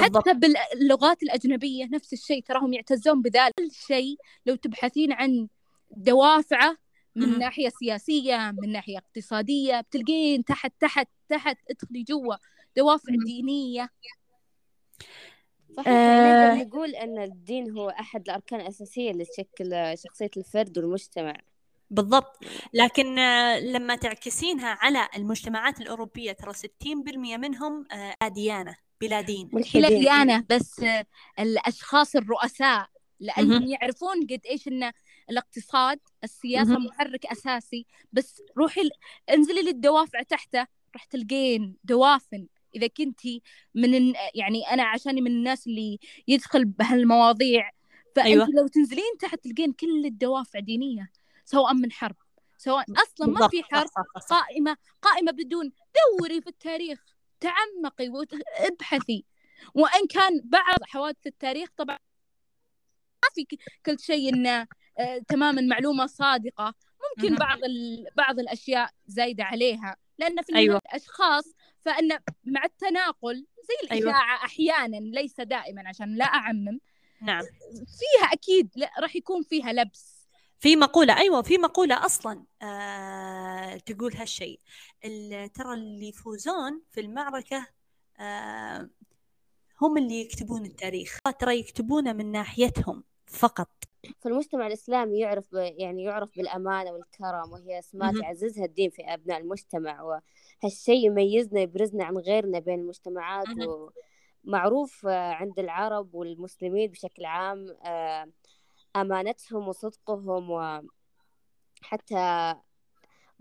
بالضبط. 0.00 0.28
حتى 0.28 0.38
باللغات 0.38 1.22
الأجنبية 1.22 1.84
نفس 1.84 2.12
الشيء 2.12 2.42
تراهم 2.42 2.72
يعتزون 2.72 3.22
بذلك 3.22 3.54
كل 3.58 3.70
شيء 3.70 4.16
لو 4.46 4.54
تبحثين 4.54 5.12
عن 5.12 5.48
دوافعه 5.90 6.76
من. 7.16 7.38
ناحية 7.38 7.68
سياسية 7.68 8.54
من 8.62 8.72
ناحية 8.72 8.98
اقتصادية 8.98 9.80
بتلقين 9.80 10.44
تحت 10.44 10.72
تحت 10.80 11.08
تحت 11.28 11.56
ادخلي 11.70 12.02
جوا 12.02 12.34
دوافع. 12.76 13.14
دينية 13.26 13.90
صحيح 15.76 15.88
آه. 15.88 16.54
نقدر 16.54 16.64
نقول 16.68 16.94
أن 16.94 17.18
الدين 17.18 17.78
هو 17.78 17.90
أحد 17.90 18.22
الأركان 18.28 18.60
الأساسية 18.60 19.10
اللي 19.10 19.24
تشكل 19.24 19.94
شخصية 20.04 20.30
الفرد 20.36 20.78
والمجتمع 20.78 21.36
بالضبط. 21.94 22.38
لكن 22.72 23.18
آه، 23.18 23.60
لما 23.60 23.96
تعكسينها 23.96 24.78
على 24.80 25.08
المجتمعات 25.16 25.80
الأوروبية 25.80 26.32
ترى 26.32 26.52
60% 26.54 27.36
منهم 27.36 27.86
آه، 27.92 28.14
لا 28.22 28.28
ديانة 28.28 28.76
بلا 29.00 29.20
دين. 29.20 29.48
بلا 29.48 29.88
ديانة 29.88 30.44
بس 30.50 30.80
آه، 30.80 31.06
الأشخاص 31.38 32.16
الرؤساء 32.16 32.86
لأنهم 33.20 33.62
يعرفون 33.66 34.20
قد 34.30 34.40
إيش 34.50 34.68
إن 34.68 34.92
الاقتصاد 35.30 35.98
السياسة 36.24 36.70
مهم. 36.70 36.86
محرك 36.86 37.26
أساسي. 37.26 37.86
بس 38.12 38.42
روحي 38.58 38.80
ال- 38.80 38.90
انزلي 39.30 39.62
للدوافع 39.62 40.22
تحته. 40.22 40.66
راح 40.94 41.04
تلقين 41.04 41.76
دوافن. 41.84 42.46
إذا 42.76 42.86
كنتي 42.86 43.42
من 43.74 43.94
الن- 43.94 44.14
يعني 44.34 44.62
أنا 44.70 44.82
عشاني 44.82 45.20
من 45.20 45.30
الناس 45.30 45.66
اللي 45.66 45.98
يدخل 46.28 46.64
بهالمواضيع. 46.64 47.70
فأنت 48.16 48.26
أيوة. 48.26 48.46
لو 48.50 48.66
تنزلين 48.66 49.18
تحت 49.20 49.38
تلقين 49.44 49.72
كل 49.72 50.06
الدوافع 50.06 50.58
دينية. 50.60 51.10
سواء 51.44 51.74
من 51.74 51.92
حرب 51.92 52.16
سواء 52.58 52.84
أصلا 52.90 53.26
ما. 53.26 53.48
في 53.48 53.62
حرب. 53.62 53.88
قائمة 54.30 54.76
قائمة 55.02 55.32
بدون 55.32 55.72
دوري 56.18 56.40
في 56.40 56.46
التاريخ 56.46 57.04
تعمقي 57.40 58.08
وابحثي 58.08 59.24
وإن 59.74 60.06
كان 60.10 60.40
بعض 60.44 60.82
حوادث 60.82 61.26
التاريخ 61.26 61.68
طبعا 61.76 61.98
ما 63.24 63.28
في 63.34 63.56
كل 63.86 63.98
شيء 63.98 64.34
إنه 64.34 64.66
آه، 64.98 65.18
تماما 65.28 65.60
معلومة 65.60 66.06
صادقة 66.06 66.74
ممكن. 67.18 67.34
بعض 67.34 67.64
ال... 67.64 68.06
بعض 68.16 68.38
الأشياء 68.38 68.90
زايدة 69.06 69.44
عليها 69.44 69.96
لأن 70.18 70.42
في 70.42 70.54
أيوة. 70.54 70.60
أيوة. 70.60 70.80
الأشخاص 70.86 71.54
فإن 71.84 72.18
مع 72.44 72.64
التناقل 72.64 73.46
زي 73.62 73.88
أيوة. 73.92 74.10
الإشاعة 74.10 74.44
أحيانا 74.44 74.96
ليس 74.96 75.40
دائما 75.40 75.88
عشان 75.88 76.16
لا 76.16 76.24
أعمم 76.24 76.78
نعم 77.22 77.42
فيها 77.72 78.32
أكيد 78.32 78.70
لا 78.76 78.90
راح 79.00 79.16
يكون 79.16 79.42
فيها 79.42 79.72
لبس 79.72 80.13
في 80.60 80.76
مقولة 80.76 81.18
أيوة 81.18 81.42
في 81.42 81.58
مقولة 81.58 82.06
أصلا 82.06 82.44
آه 82.62 83.76
تقول 83.76 84.14
هالشيء 84.16 84.60
ال- 85.04 85.52
ترى 85.52 85.74
اللي 85.74 86.08
يفوزون 86.08 86.82
في 86.90 87.00
المعركة 87.00 87.66
آه 88.20 88.90
هم 89.80 89.98
اللي 89.98 90.20
يكتبون 90.20 90.64
التاريخ 90.66 91.18
ترى 91.38 91.58
يكتبونه 91.58 92.12
من 92.12 92.32
ناحيتهم 92.32 93.04
فقط 93.26 93.68
فالمجتمع 94.20 94.66
الإسلامي 94.66 95.18
يعرف. 95.18 95.44
يعني 95.52 96.02
يعرف 96.04 96.36
بالأمانة 96.36 96.92
والكرم 96.92 97.52
وهي 97.52 97.82
سمات. 97.82 98.14
يعززها 98.22 98.64
الدين 98.64 98.90
في 98.90 99.02
أبناء 99.02 99.40
المجتمع 99.40 100.02
وهالشيء 100.02 101.06
يميزنا 101.06 101.60
يبرزنا 101.60 102.04
عن 102.04 102.16
غيرنا 102.18 102.58
بين 102.58 102.80
المجتمعات. 102.80 103.46
ومعروف 104.44 105.06
عند 105.06 105.58
العرب 105.58 106.14
والمسلمين 106.14 106.90
بشكل 106.90 107.24
عام 107.24 107.76
آه، 107.86 108.28
أمانتهم 108.96 109.68
وصدقهم 109.68 110.50
وحتى 111.82 112.54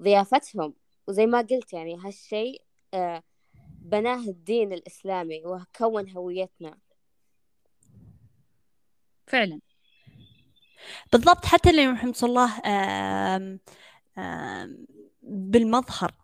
ضيافتهم. 0.01 0.73
وزي 1.07 1.25
ما 1.25 1.37
قلت 1.37 1.73
يعني 1.73 1.97
هالشيء 1.97 2.61
آه، 2.93 3.23
بناه 3.81 4.29
الدين 4.29 4.73
الإسلامي 4.73 5.45
وكون 5.45 6.09
هويتنا. 6.09 6.77
فعلا. 9.27 9.59
بالضبط 11.11 11.45
حتى 11.45 11.69
اللي 11.69 11.87
محمد 11.87 12.15
الله 12.23 12.61
بالمظهر 15.21 16.22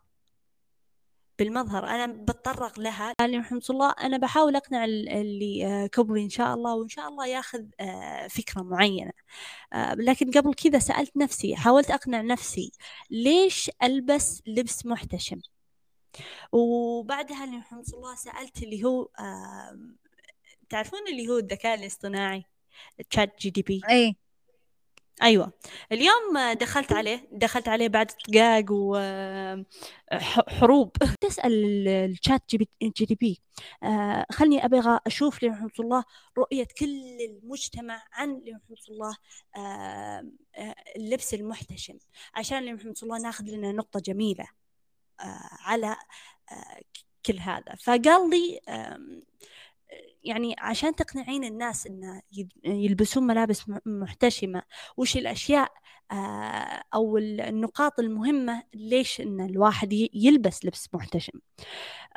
بالمظهر 1.39 1.85
أنا 1.87 2.05
بتطرق 2.07 2.79
لها. 2.79 3.13
قال 3.19 3.39
محمد 3.39 3.61
الله 3.69 3.91
أنا 4.01 4.17
بحاول 4.17 4.55
أقنع 4.55 4.85
ال- 4.85 5.09
اللي 5.09 5.65
آه، 5.65 5.87
كبري 5.87 6.23
إن 6.23 6.29
شاء 6.29 6.53
الله 6.53 6.75
وإن 6.75 6.87
شاء 6.89 7.07
الله 7.07 7.27
ياخذ 7.27 7.65
آه، 7.79 8.27
فكرة 8.27 8.61
معينة. 8.61 9.11
آه، 9.73 9.93
لكن 9.93 10.31
قبل 10.31 10.53
كذا 10.53 10.79
سألت 10.79 11.17
نفسي 11.17 11.55
حاولت 11.55 11.91
أقنع 11.91 12.21
نفسي 12.21 12.71
ليش 13.09 13.71
ألبس 13.83 14.41
لبس 14.47 14.85
محتشم؟ 14.85 15.41
وبعدها 16.51 17.43
اللي 17.43 17.57
محمد 17.57 17.85
صلى 17.85 17.97
الله 17.97 18.15
سألت 18.15 18.63
اللي 18.63 18.83
هو 18.83 19.07
تعرفون 20.69 20.99
اللي 21.09 21.27
هو 21.29 21.37
الذكاء 21.37 21.79
الاصطناعي 21.79 22.43
تشات 23.09 23.41
جي 23.41 23.49
دي 23.49 23.61
بي 23.61 23.81
إيه. 23.89 24.28
أيوه. 25.21 25.53
اليوم 25.91 26.53
دخلت 26.53 26.91
عليه 26.91 27.27
دخلت 27.31 27.67
عليه 27.67 27.87
بعد 27.87 28.11
دقائق 28.29 28.65
وحروب 30.11 30.91
تسال 31.21 31.87
الشات 31.87 32.55
جي, 32.55 33.05
دي 33.05 33.15
بي 33.15 33.41
آه 33.83 34.25
خلني 34.31 34.65
أبغى 34.65 34.99
أشوف 35.07 35.43
لرحمه 35.43 35.69
الله 35.79 36.03
رؤية 36.37 36.67
كل 36.79 37.17
المجتمع 37.29 38.03
عن 38.13 38.41
لرحمة 38.45 38.77
الله 38.89 39.15
آه 39.55 40.23
اللبس 40.95 41.33
المحتشم. 41.33 41.97
عشان 42.35 42.65
لرحمة 42.65 42.95
الله 43.03 43.17
ناخذ 43.21 43.43
لنا 43.45 43.71
نقطة 43.71 43.99
جميلة 43.99 44.47
آه 45.19 45.49
على 45.59 45.95
آه 46.51 46.81
كل 47.25 47.39
هذا. 47.39 47.75
فقال 47.83 48.29
لي 48.29 48.59
يعني 50.23 50.55
عشان 50.59 50.95
تقنعين 50.95 51.43
الناس 51.43 51.87
إن 51.87 52.21
يلبسون 52.65 53.23
ملابس 53.27 53.63
محتشمة 53.85 54.63
وش 54.97 55.17
الأشياء 55.17 55.71
آه، 56.11 56.83
أو 56.93 57.17
النقاط 57.17 57.99
المهمة 57.99 58.63
ليش 58.73 59.21
إن 59.21 59.41
الواحد 59.41 59.93
يلبس 60.13 60.65
لبس 60.65 60.89
محتشم؟ 60.93 61.39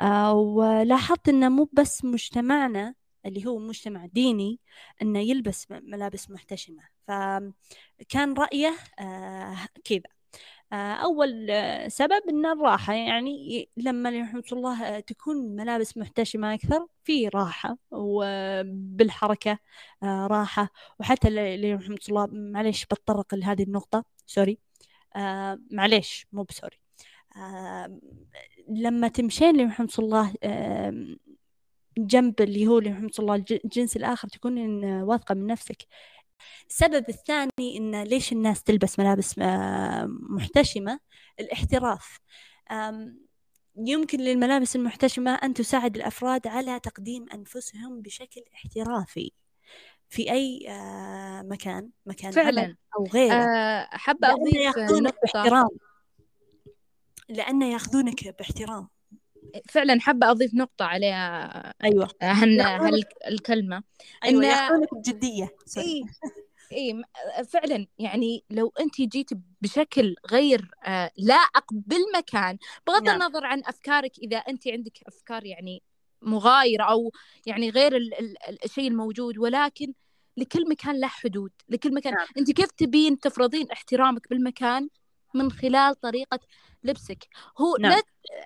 آه، 0.01 0.33
ولاحظت 0.33 1.29
إنه 1.29 1.49
مو 1.49 1.69
بس 1.73 2.05
مجتمعنا 2.05 2.95
اللي 3.25 3.45
هو 3.45 3.59
مجتمع 3.59 4.05
ديني 4.05 4.59
إنه 5.01 5.19
يلبس 5.19 5.67
ملابس 5.71 6.31
محتشمة. 6.31 6.83
فكان 7.07 8.33
رأيه 8.37 8.75
آه، 8.99 9.55
كذا. 9.83 10.12
أول 10.73 11.51
آه، 11.51 11.87
سبب 11.87 12.21
إن 12.29 12.45
الراحة 12.45 12.93
يعني 12.93 13.69
لما 13.77 14.09
رحمة 14.09 14.43
الله 14.51 14.83
آه، 14.83 14.99
تكون 14.99 15.55
ملابس 15.55 15.97
محتشمة 15.97 16.53
أكثر 16.53 16.87
في 17.03 17.27
راحة 17.27 17.77
وبالحركة 17.91 19.59
راحة. 20.03 20.69
وحتى 20.99 21.27
رحمة 21.75 21.97
الله 22.09 22.27
معليش 22.31 22.85
بتطرق 22.85 23.35
لهذه 23.35 23.63
النقطة 23.63 24.05
سوري. 24.25 24.59
معليش 25.71 26.27
مو 26.31 26.43
بسوري. 26.43 26.77
لما 28.69 29.07
تمشين 29.07 29.57
لرحمة 29.57 29.93
الله 29.99 30.33
جنب 31.97 32.41
اللي 32.41 32.67
هو 32.67 32.79
لرحمة 32.79 33.11
الله 33.19 33.35
الجنس 33.35 33.97
الآخر 33.97 34.27
تكون 34.27 34.83
واثقة 35.01 35.35
من 35.35 35.47
نفسك. 35.47 35.87
السبب 36.69 37.09
الثاني 37.09 37.77
إن 37.77 38.03
ليش 38.03 38.31
الناس 38.31 38.63
تلبس 38.63 38.99
ملابس 38.99 39.35
آه، 39.39 40.05
محتشمة؟ 40.29 40.99
الاحتراف. 41.39 42.19
يمكن 43.77 44.19
للملابس 44.19 44.75
المحتشمة 44.75 45.35
أن 45.35 45.53
تساعد 45.53 45.95
الأفراد 45.95 46.47
على 46.47 46.79
تقديم 46.79 47.25
أنفسهم 47.33 48.01
بشكل 48.01 48.41
احترافي 48.55 49.31
في 50.09 50.31
أي 50.31 50.65
آه، 50.69 51.41
مكان 51.41 51.89
مكان 52.05 52.31
فعلا. 52.31 52.75
أو 52.97 53.07
غيره. 53.13 53.33
أه 53.33 53.87
حابة 53.91 54.27
أضيف 54.33 54.77
نقطة. 54.77 55.17
باحترام. 55.21 55.67
لأنه 57.29 57.73
يأخذونك 57.73 58.37
باحترام. 58.37 58.87
فعلا 59.69 59.99
حابة 59.99 60.31
أضيف 60.31 60.53
نقطة 60.53 60.85
عليها 60.85 61.73
أيوة. 61.83 62.09
هن 62.21 62.61
هالكلمة 62.61 63.83
أيوة 64.23 64.45
ياخذونك 64.45 64.93
بجدية. 64.93 65.55
إيه 65.77 66.03
اي 66.73 67.03
فعلا 67.45 67.87
يعني 67.99 68.43
لو 68.49 68.73
أنت 68.79 69.01
جيت 69.01 69.29
بشكل 69.61 70.15
غير 70.31 70.71
آه، 70.85 71.11
لائق 71.17 71.65
بالمكان 71.71 72.57
بغض 72.87 73.03
نعم. 73.03 73.21
النظر 73.21 73.45
عن 73.45 73.61
أفكارك 73.65 74.19
إذا 74.19 74.37
أنت 74.37 74.67
عندك 74.67 74.97
أفكار 75.07 75.45
يعني 75.45 75.83
مغايرة 76.21 76.83
أو 76.83 77.11
يعني 77.45 77.69
غير 77.69 77.97
الشيء 78.65 78.87
الموجود 78.87 79.37
ولكن 79.37 79.93
لكل 80.37 80.69
مكان 80.69 80.99
له 80.99 81.07
حدود 81.07 81.51
لكل 81.69 81.93
مكان. 81.93 82.13
نعم. 82.13 82.27
أنت 82.37 82.51
كيف 82.51 82.71
تبين 82.71 83.19
تفرضين 83.19 83.71
احترامك 83.71 84.29
بالمكان 84.29 84.89
من 85.33 85.51
خلال 85.51 85.99
طريقة 85.99 86.39
لبسك 86.83 87.27
هو 87.57 87.77
نعم. 87.79 87.91
لا 87.91 88.01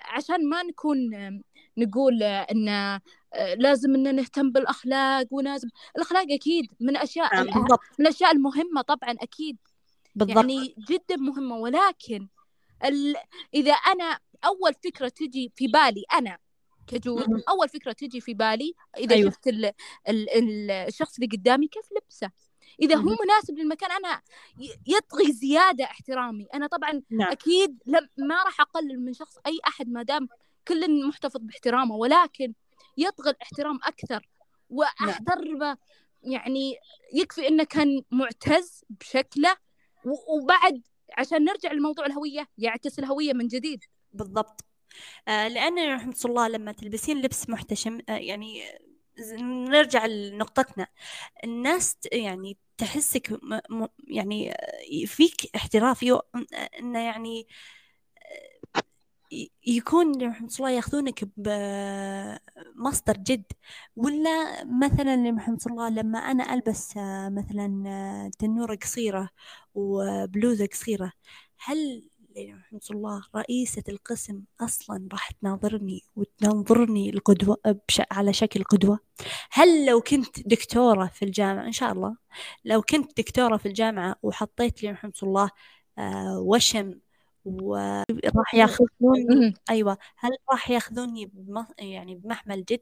عشان 0.06 0.50
ما 0.50 0.64
نكون 0.64 0.98
نقول 1.78 2.24
إن 2.24 3.00
لازم 3.58 3.96
إن 3.96 4.16
نهتم 4.16 4.52
بالأخلاق 4.52 5.28
ولازم 5.32 5.70
الأخلاق 5.96 6.26
أكيد 6.32 6.72
من 6.80 6.90
الاشياء 6.90 7.36
نعم 7.36 7.46
بالضبط. 7.46 7.80
من 8.00 8.08
الأشياء 8.08 8.32
المهمة 8.32 8.82
طبعا 8.82 9.12
أكيد 9.12 9.58
بالضبط. 10.16 10.36
يعني 10.38 10.76
جدا 10.90 11.16
مهمة 11.16 11.56
ولكن 11.56 12.28
ال... 12.86 13.16
إذا 13.54 13.74
أنا 13.74 14.20
أول 14.46 14.74
فكرة 14.84 15.08
تجي 15.08 15.52
في 15.56 15.68
بالي 15.68 16.04
أنا 16.14 16.38
كجود 16.88 17.44
أول 17.50 17.70
فكرة 17.70 17.92
تجي 17.92 18.22
في 18.22 18.34
بالي 18.34 18.74
إذا 18.98 19.16
أيوه. 19.16 19.32
شفت. 19.32 19.48
ال... 19.48 19.66
ال... 20.10 20.72
الشخص 20.72 21.16
اللي 21.16 21.38
قدامي 21.38 21.68
كيف 21.68 21.86
لبسه 21.92 22.32
إذا 22.82 22.96
هو 22.96 23.18
مناسب 23.26 23.58
للمكان 23.58 23.92
أنا 23.92 24.22
يطغي 24.88 25.32
زيادة 25.32 25.84
احترامي. 25.84 26.48
أنا 26.54 26.68
طبعا 26.68 27.02
نعم. 27.10 27.32
أكيد 27.32 27.78
لم 27.86 28.10
ما 28.18 28.44
راح 28.44 28.62
أقلل 28.62 29.06
من 29.06 29.14
شخص 29.14 29.38
أي 29.48 29.60
أحد 29.68 29.90
ما 29.90 30.04
دام 30.04 30.28
كل 30.68 31.08
محتفظ 31.08 31.40
باحترامه 31.42 31.96
ولكن 31.96 32.54
يطغى 32.98 33.30
الاحترام 33.30 33.80
أكثر. 33.84 34.30
واحترمه 34.70 35.78
يعني 36.24 36.76
يكفي 37.14 37.48
إنه 37.48 37.64
كان 37.64 38.02
معتز 38.12 38.84
بشكله. 38.90 39.58
وبعد 40.28 40.82
عشان 41.18 41.44
نرجع 41.44 41.72
لموضوع 41.72 42.06
الهوية 42.06 42.48
يعكس 42.58 43.00
الهوية 43.00 43.34
من 43.34 43.48
جديد. 43.48 43.84
بالضبط. 44.14 44.62
آه 45.28 45.48
لأن 45.48 45.94
رحمة 45.96 46.18
الله 46.26 46.48
لما 46.48 46.72
تلبسين 46.72 47.22
لبس 47.22 47.50
محتشم 47.50 48.00
آه 48.10 48.18
يعني 48.18 48.64
نرجع 49.42 50.06
لنقطتنا. 50.06 50.88
الناس 51.44 51.98
يعني 52.14 52.58
تحسك 52.78 53.40
م 53.72 53.88
يعني 54.08 54.54
فيك 55.08 55.52
احتراف 55.56 56.06
انه 56.80 57.00
يعني 57.00 57.48
يكون 59.68 60.22
رحمة 60.24 60.50
الله 60.60 60.70
ياخذونك 60.72 61.24
بمصدر 61.38 63.14
جد. 63.18 63.44
ولا 63.96 64.64
مثلا 64.66 65.30
رحمة 65.38 65.60
الله 65.68 65.90
لما 65.90 66.20
أنا 66.20 66.54
ألبس 66.54 66.94
مثلا 67.32 68.32
تنورة 68.40 68.76
قصيرة 68.76 69.30
وبلوزة 69.76 70.66
قصيرة 70.66 71.12
هل 71.60 72.10
رحمة 72.38 72.80
الله. 72.92 73.24
رئيسة 73.36 73.84
القسم 73.90 74.44
أصلا 74.62 75.08
راح 75.14 75.32
تناظرني 75.32 76.04
وتنظرني 76.16 77.10
القدوة 77.10 77.58
بش... 77.88 78.02
على 78.12 78.34
شكل 78.34 78.64
قدوة. 78.64 79.00
هل 79.52 79.86
لو 79.86 80.02
كنت 80.02 80.48
دكتورة 80.48 81.06
في 81.08 81.26
الجامعة 81.26 81.66
إن 81.66 81.72
شاء 81.72 81.92
الله 81.92 82.18
لو 82.66 82.82
كنت 82.82 83.18
دكتورة 83.18 83.58
في 83.58 83.68
الجامعة 83.68 84.16
وحطيت 84.24 84.84
لي 84.84 84.92
رحمة 84.92 85.14
الله 85.24 85.50
آه 85.98 86.40
وشم 86.40 87.00
وراح 87.46 88.56
ياخذوني 88.56 89.54
أيوه. 89.70 89.98
هل 90.18 90.32
راح 90.52 90.70
ياخذوني 90.70 91.26
بم... 91.26 91.66
يعني 91.80 92.16
بمحمل 92.16 92.66
جد؟ 92.66 92.82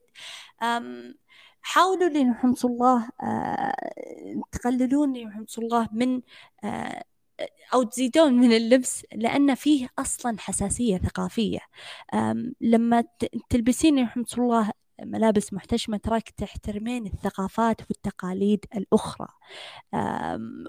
أم... 0.63 1.15
حاولوا 1.61 2.09
لي 2.09 2.29
رحمة 2.29 2.57
الله 2.65 3.09
أه... 3.23 3.75
تقللون 4.51 5.13
لي 5.13 5.25
رحمة 5.25 5.47
الله 5.57 5.89
من 5.91 6.21
أه... 6.63 7.03
أو 7.73 7.83
تزيدون 7.83 8.33
من 8.33 8.53
اللبس 8.53 9.05
لأن 9.13 9.55
فيه 9.55 9.89
أصلا 9.99 10.39
حساسية 10.39 10.97
ثقافية. 10.97 11.59
لما 12.61 13.03
تلبسين 13.49 14.03
رحمة 14.03 14.25
الله 14.37 14.71
ملابس 15.01 15.53
محتشمة 15.53 15.97
تراك 15.97 16.29
تحترمين 16.29 17.05
الثقافات 17.05 17.81
والتقاليد 17.81 18.65
الأخرى. 18.75 19.27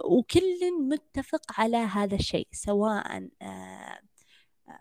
وكل 0.05 0.83
متفق 0.89 1.61
على 1.61 1.77
هذا 1.77 2.15
الشيء 2.15 2.49
سواء 2.53 3.29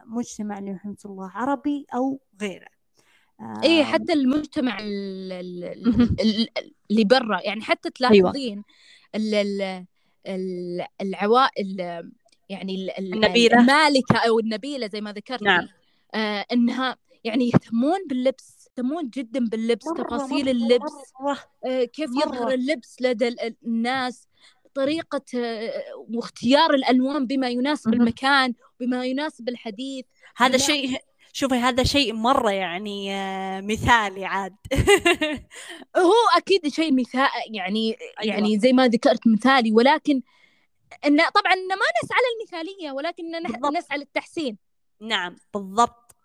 مجتمع 0.05 0.59
رحمة 0.59 0.97
الله 1.05 1.29
عربي 1.29 1.85
أو 1.95 2.19
غيره. 2.41 2.67
اي 3.63 3.83
حتى 3.83 4.13
المجتمع 4.13 4.77
اللي 4.81 7.03
برا. 7.05 7.41
يعني 7.41 7.61
حتى 7.61 7.89
تلاحظين 7.89 8.63
أيوة. 9.15 9.85
العوائل 11.01 11.79
يعني 12.49 12.99
النبيلة. 12.99 13.59
المالكة 13.59 14.17
أو 14.17 14.39
النبيلة 14.39 14.87
زي 14.87 15.01
ما 15.01 15.11
ذكرت. 15.11 15.43
نعم. 15.43 15.67
آه 16.15 16.45
إنها 16.51 16.97
يعني 17.23 17.45
يهتمون 17.49 17.99
باللبس 18.09 18.67
يهتمون 18.67 19.09
جدا 19.09 19.39
باللبس 19.45 19.87
مرة 19.87 20.03
تفاصيل 20.03 20.45
مرة 20.45 20.51
اللبس 20.51 20.91
مرة 21.21 21.39
آه 21.65 21.83
كيف 21.83 22.09
مرة. 22.09 22.25
يظهر 22.25 22.53
اللبس 22.53 23.01
لدى 23.01 23.35
الناس 23.65 24.27
طريقة 24.73 25.21
آه 25.35 25.83
واختيار 26.09 26.73
الألوان 26.73 27.27
بما 27.27 27.49
يناسب 27.49 27.93
المكان 27.93 28.53
بما 28.79 29.05
يناسب 29.05 29.49
الحديث. 29.49 30.05
هذا 30.37 30.57
شيء 30.57 30.97
شوفي 31.35 31.55
هذا 31.55 31.83
شيء 31.83 32.13
مرة 32.13 32.51
يعني 32.51 33.13
آه، 33.13 33.61
مثالي 33.61 34.25
عاد. 34.25 34.55
هو 35.97 36.13
أكيد 36.37 36.67
شيء 36.67 36.93
مثال 36.93 37.29
يعني 37.51 37.97
أيوة. 38.21 38.35
يعني 38.35 38.59
زي 38.59 38.73
ما 38.73 38.87
ذكرت 38.87 39.27
مثالي 39.27 39.71
ولكن 39.71 40.21
إن 41.05 41.17
طبعا 41.17 41.55
ما 41.55 41.85
نسعى 42.03 42.19
للمثالية 42.25 42.91
ولكن 42.91 43.23
نسعى 43.77 43.97
للتحسين. 43.97 44.57
نعم 45.01 45.35
بالضبط 45.53 46.15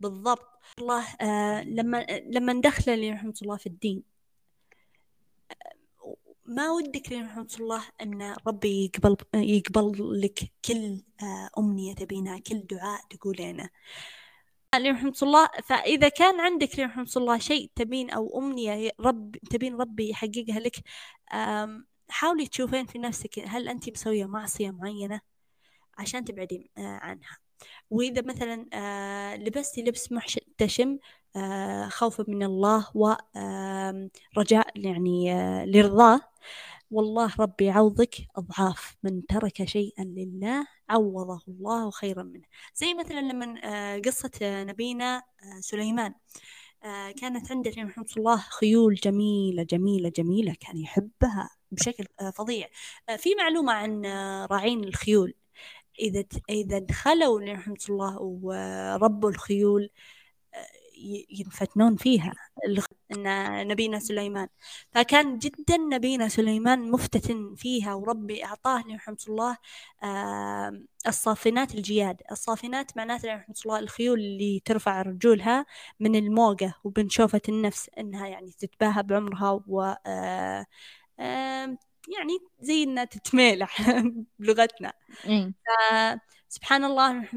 بالضبط. 0.00 0.48
الله 0.78 1.04
آه 1.20 1.62
لما 1.62 2.06
لما 2.26 2.52
ندخل 2.52 3.12
رحمة 3.12 3.34
الله 3.42 3.56
في 3.56 3.66
الدين 3.66 4.02
ما 6.46 6.70
ودك 6.70 7.12
رحمة 7.12 7.54
الله 7.60 7.82
أن 8.02 8.36
ربي 8.46 8.84
يقبل 8.84 9.16
يقبل 9.34 10.20
لك 10.20 10.52
كل 10.64 11.02
آه، 11.22 11.50
أمنية 11.58 11.94
تبينها 11.94 12.38
كل 12.38 12.60
دعاء 12.60 13.00
تقولينه. 13.10 13.70
لين 14.74 14.94
رحمة 14.94 15.14
الله 15.22 15.48
فإذا 15.64 16.08
كان 16.08 16.40
عندك 16.40 16.78
لين 16.78 16.88
رحمة 16.88 17.12
الله 17.16 17.38
شيء 17.38 17.70
تبين 17.76 18.10
أو 18.10 18.38
أمنية 18.38 18.90
رب 19.00 19.36
تبين 19.50 19.76
ربي 19.76 20.10
يحققها 20.10 20.60
لك 20.60 20.76
حاولي 22.08 22.46
تشوفين 22.46 22.86
في 22.86 22.98
نفسك 22.98 23.38
هل 23.38 23.68
أنت 23.68 23.90
مسوية 23.90 24.26
معصية 24.26 24.70
معينة 24.70 25.20
عشان 25.98 26.24
تبعدين 26.24 26.68
آه، 26.78 26.80
عنها. 26.80 27.38
وإذا 27.90 28.22
مثلا 28.22 28.66
آه، 28.72 29.36
لبستي 29.36 29.82
لبس 29.82 30.12
محتشم 30.12 30.98
آه، 31.36 31.88
خوفا 31.88 32.24
من 32.28 32.42
الله 32.42 32.86
ورجاء 32.94 34.66
يعني 34.76 35.34
لرضاه 35.66 36.20
والله 36.92 37.32
ربي 37.40 37.64
يعوضك 37.64 38.14
أضعاف 38.36 38.96
من 39.02 39.26
ترك 39.26 39.64
شيئا 39.64 40.04
لله 40.04 40.66
عوضه 40.88 41.40
الله 41.48 41.90
خيرا 41.90 42.22
منه. 42.22 42.44
زي 42.74 42.94
مثلا 42.94 43.20
لما 43.20 44.00
قصة 44.06 44.30
نبينا 44.42 45.22
سليمان. 45.60 46.14
كانت 47.20 47.50
عنده 47.50 47.70
رحمة 47.70 48.06
الله 48.16 48.36
خيول 48.36 48.94
جميلة 48.94 49.62
جميلة 49.62 50.08
جميلة 50.08 50.54
كان 50.60 50.76
يحبها 50.76 51.50
بشكل 51.70 52.06
فظيع. 52.34 52.68
في 53.16 53.34
معلومة 53.34 53.72
عن 53.72 54.06
راعين 54.50 54.84
الخيول. 54.84 55.34
إذا 56.00 56.24
إذا 56.50 56.78
دخلوا 56.78 57.40
لرحمة 57.40 57.84
الله 57.88 58.18
وربوا 58.20 59.30
الخيول 59.30 59.90
ينفتنون 61.30 61.96
فيها. 61.96 62.32
إن 63.12 63.68
نبينا 63.68 63.98
سليمان. 63.98 64.48
فكان 64.92 65.38
جدا 65.38 65.76
نبينا 65.76 66.28
سليمان 66.28 66.90
مفتتن 66.90 67.54
فيها 67.54 67.94
وربي 67.94 68.44
أعطاه 68.44 68.84
رحمة 68.94 69.16
الله 69.28 69.56
الصافنات 71.08 71.74
الجياد. 71.74 72.22
الصافنات 72.30 72.96
معناتها 72.96 73.34
رحمة 73.34 73.54
الله 73.66 73.78
الخيول 73.78 74.20
اللي 74.20 74.60
ترفع 74.64 75.02
رجولها 75.02 75.66
من 76.00 76.16
الموقة 76.16 76.74
وبنشوفة 76.84 77.40
النفس 77.48 77.90
إنها 77.98 78.26
يعني 78.26 78.52
تتباهى 78.58 79.02
بعمرها 79.02 79.60
و 79.68 79.94
يعني 82.08 82.38
زي 82.60 82.82
إنها 82.82 83.04
تتميلح 83.04 83.82
بلغتنا. 84.38 84.92
إيه. 85.26 85.52
سبحان 86.48 86.84
الله 86.84 87.28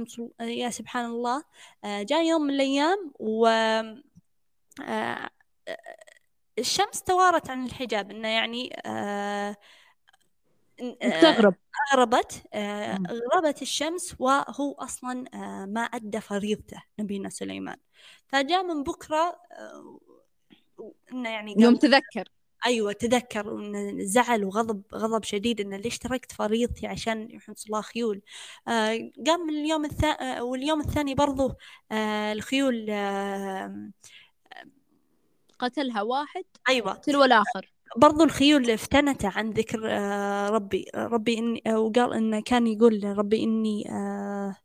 يا 0.41 0.69
سبحان 0.69 1.05
الله. 1.05 1.43
آه، 1.83 2.03
جاء 2.03 2.23
يوم 2.25 2.41
من 2.41 2.53
الأيام 2.53 3.11
و 3.19 3.47
آه، 4.88 5.29
الشمس 6.60 7.04
توارت 7.04 7.49
عن 7.49 7.65
الحجاب 7.65 8.12
إنه 8.12 8.28
يعني 8.28 8.75
آه، 8.86 9.56
تغرب 11.21 11.56
غربت 11.93 12.43
غربت 13.34 13.62
الشمس 13.62 14.15
وهو 14.19 14.73
أصلا 14.73 15.25
ما 15.65 15.82
أدى 15.82 16.21
فريضته 16.21 16.84
نبينا 16.99 17.30
سليمان. 17.30 17.78
فجاء 18.28 18.63
من 18.63 18.84
بكرة 18.84 19.39
إنه 21.12 21.30
يعني 21.30 21.56
يوم 21.58 21.75
تذكر. 21.75 22.30
أيوه 22.65 22.93
تذكر 22.93 23.51
ان 23.51 24.06
زعل 24.06 24.45
وغضب 24.45 24.82
غضب 24.93 25.23
شديد 25.23 25.62
إنه 25.62 25.78
ليش 25.78 25.97
تركت 25.97 26.32
فريضتي 26.32 26.88
عشان 26.88 27.32
يحط 27.32 27.63
الله 27.65 27.82
خيول؟ 27.82 28.21
آه 28.67 29.12
قام 29.28 29.39
من 29.47 29.54
اليوم 29.54 29.86
الثاني 29.86 30.41
واليوم 30.41 30.82
الثاني 30.82 31.15
برضو 31.15 31.54
آه 31.91 32.34
الخيول 32.34 32.88
آه 32.89 33.91
قتلها 35.65 36.01
واحد 36.01 36.43
أيوه. 36.69 36.93
تلو 36.93 37.23
الآخر. 37.23 37.71
برضو 37.97 38.23
الخيول 38.23 38.69
افتنت 38.69 39.25
عن 39.25 39.49
ذكر 39.49 39.82
آه 39.86 40.49
ربي. 40.49 40.86
ربي 40.95 41.38
إني 41.38 41.62
وقال 41.75 42.13
انه 42.13 42.39
كان 42.39 42.67
يقول 42.67 43.17
ربي 43.17 43.43
إني 43.43 43.91
آه 43.91 44.56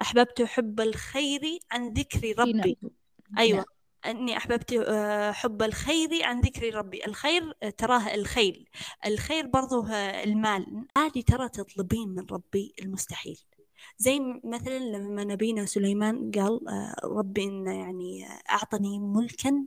أحببت 0.00 0.42
حب 0.42 0.80
الخير 0.80 1.58
عن 1.70 1.88
ذكر 1.92 2.34
ربي. 2.38 2.78
أيوه. 3.38 3.56
نعم. 3.56 3.66
أني 4.06 4.36
أحببت 4.36 4.72
آه، 4.72 5.32
حب 5.32 5.62
الخير 5.62 6.08
عن 6.22 6.40
ذكر 6.40 6.74
ربي. 6.74 7.06
الخير 7.06 7.56
آه، 7.62 7.70
تراه 7.70 8.14
الخيل. 8.14 8.68
الخير 9.06 9.46
برضو 9.46 9.82
آه، 9.86 10.24
المال. 10.24 10.86
عادي 10.96 11.22
ترى 11.22 11.48
تطلبين 11.48 12.08
من 12.08 12.26
ربي 12.30 12.74
المستحيل. 12.82 13.38
زي 13.98 14.20
مثلا 14.44 14.78
لما 14.78 15.24
نبينا 15.24 15.66
سليمان 15.66 16.30
قال 16.30 16.60
ربي 17.04 17.44
إن 17.44 17.66
يعني 17.66 18.26
أعطني 18.50 18.98
ملكا 18.98 19.66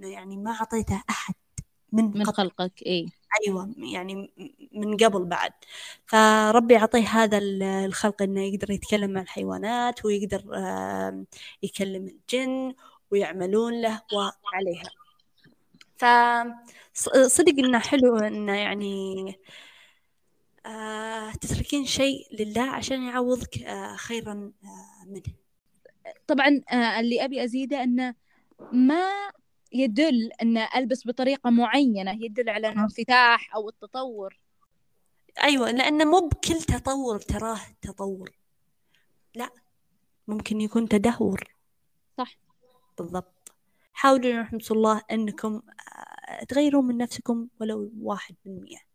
يعني 0.00 0.36
ما 0.36 0.50
أعطيته 0.50 1.02
أحد 1.10 1.34
من, 1.92 2.04
من 2.18 2.24
خلقك 2.26 2.82
إيه 2.82 3.06
أيوة 3.46 3.74
يعني 3.78 4.32
من 4.72 4.96
قبل 4.96 5.24
بعد. 5.24 5.52
فربي 6.06 6.74
يعطيه 6.74 7.06
هذا 7.08 7.38
الخلق 7.84 8.22
إنه 8.22 8.40
يقدر 8.40 8.70
يتكلم 8.70 9.10
مع 9.10 9.20
الحيوانات 9.20 10.04
ويقدر 10.04 10.44
يكلم 11.62 12.06
الجن 12.06 12.74
ويعملون 13.10 13.80
له 13.80 14.02
وعليها. 14.12 14.90
فصدق 15.96 17.54
إنه 17.58 17.78
حلو 17.78 18.16
إنه 18.16 18.54
يعني 18.54 19.24
آه 20.66 21.32
تتركين 21.32 21.84
شيء 21.86 22.26
لله 22.40 22.62
عشان 22.62 23.02
يعوضك 23.02 23.62
آه 23.62 23.96
خيرا 23.96 24.52
آه 24.64 25.06
منه. 25.06 25.22
طبعا 26.26 26.60
آه 26.72 27.00
اللي 27.00 27.24
أبي 27.24 27.44
أزيده 27.44 27.82
انه 27.82 28.14
ما 28.72 29.32
يدل 29.72 30.30
أن 30.42 30.58
ألبس 30.58 31.06
بطريقة 31.06 31.50
معينة 31.50 32.24
يدل 32.24 32.48
على 32.48 32.68
الانفتاح 32.68 33.54
أو 33.54 33.68
التطور. 33.68 34.38
أيوه 35.42 35.70
لأنه 35.70 36.04
مو 36.04 36.28
بكل 36.28 36.62
تطور 36.62 37.18
تراه 37.18 37.60
تطور. 37.82 38.30
لا 39.34 39.50
ممكن 40.28 40.60
يكون 40.60 40.88
تدهور. 40.88 41.54
صح. 42.18 42.36
بالضبط. 42.98 43.52
حاولوا 43.92 44.40
رحمة 44.40 44.64
الله 44.70 45.02
أنكم 45.10 45.62
تغيروا 46.48 46.82
من 46.82 46.96
نفسكم 46.96 47.48
ولو 47.60 47.92
واحد 48.00 48.34
بالمية 48.44 48.76
آه، 48.76 48.91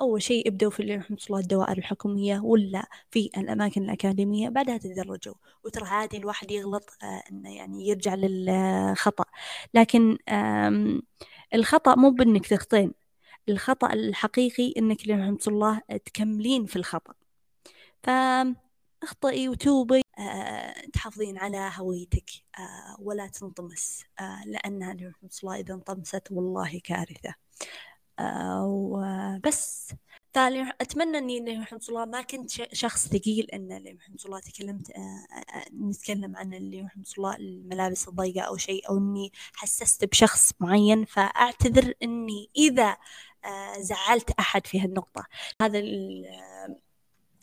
أول 0.00 0.22
شيء 0.22 0.48
ابدأوا 0.48 0.70
في 0.70 0.82
رحمة 0.82 1.18
الله 1.26 1.40
الدوائر 1.40 1.78
الحكومية 1.78 2.40
ولا 2.40 2.88
في 3.10 3.30
الأماكن 3.36 3.82
الأكاديمية 3.82 4.48
بعدها 4.48 4.76
تتدرجوا 4.76 5.34
وترى 5.64 5.86
عادي 5.88 6.16
الواحد 6.16 6.50
يغلط 6.50 6.90
آه، 7.02 7.22
إنه 7.30 7.56
يعني 7.56 7.88
يرجع 7.88 8.14
للخطأ. 8.14 9.24
لكن 9.74 10.18
الخطأ 11.54 11.94
مو 11.94 12.10
بإنك 12.10 12.46
تخطين 12.46 12.92
الخطأ 13.48 13.92
الحقيقي 13.92 14.74
إنك 14.78 15.08
رحمة 15.08 15.38
الله 15.48 15.80
تكملين 16.04 16.66
في 16.66 16.76
الخطأ. 16.76 17.14
ف 18.02 18.10
اخطئي 19.02 19.48
وتوبي 19.48 20.02
أه 20.18 20.74
تحافظين 20.92 21.38
على 21.38 21.70
هويتك 21.76 22.30
أه 22.58 22.96
ولا 23.00 23.26
تنطمس 23.26 24.04
لأنها 24.46 24.92
رحمة 24.92 25.30
الله 25.42 25.60
إذا 25.60 25.74
انطمست 25.74 26.22
والله 26.32 26.80
كارثة. 26.84 27.34
وبس. 28.64 29.92
ثاني 30.34 30.70
أتمنى 30.80 31.18
إني 31.18 31.58
رحمة 31.58 31.80
الله 31.88 32.04
ما 32.04 32.22
كنت 32.22 32.50
شخص 32.74 33.08
ثقيل 33.08 33.50
إن 33.50 33.96
رحمة 34.00 34.18
الله 34.26 34.40
تكلمت 34.40 34.90
أه, 34.90 34.98
آه، 35.56 35.64
نتكلم 35.74 36.36
عن 36.36 36.54
اللي 36.54 36.82
رحمة 36.82 37.04
الله 37.18 37.36
الملابس 37.36 38.08
الضيقة 38.08 38.40
أو 38.40 38.56
شيء 38.56 38.88
أو 38.88 38.98
إني 38.98 39.32
حسست 39.54 40.04
بشخص 40.04 40.52
معين. 40.60 41.04
فأعتذر 41.04 41.94
إني 42.02 42.50
إذا 42.56 42.96
أه 43.44 43.80
زعلت 43.80 44.30
أحد 44.30 44.66
في 44.66 44.80
هالنقطة. 44.80 45.24
هذا 45.62 45.78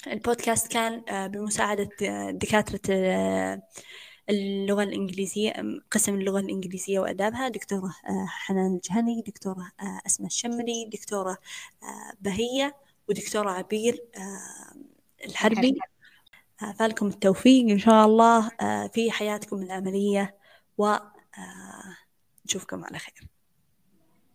البودكاست 0.07 0.71
كان 0.71 1.03
آه، 1.09 1.27
بمساعدة 1.27 1.89
آه، 2.03 2.31
دكاترة 2.31 2.79
آه، 2.89 3.61
اللغة 4.29 4.83
الإنجليزية 4.83 5.53
قسم 5.91 6.15
اللغة 6.15 6.39
الإنجليزية 6.39 6.99
وأدابها 6.99 7.49
دكتورة 7.49 7.95
حنان 8.27 8.75
الجهني 8.75 9.21
دكتورة 9.27 9.71
أسماء 10.05 10.27
الشمري 10.27 10.85
دكتورة 10.85 11.37
بهية 12.21 12.75
ودكتورة 13.09 13.51
عبير 13.51 14.03
الحربي. 15.25 15.79
فالكم 16.79 17.07
التوفيق 17.07 17.69
إن 17.69 17.79
شاء 17.79 18.05
الله 18.05 18.51
في 18.93 19.11
حياتكم 19.11 19.61
العملية 19.61 20.35
ونشوفكم 20.77 22.85
على 22.85 22.99
خير. 22.99 23.34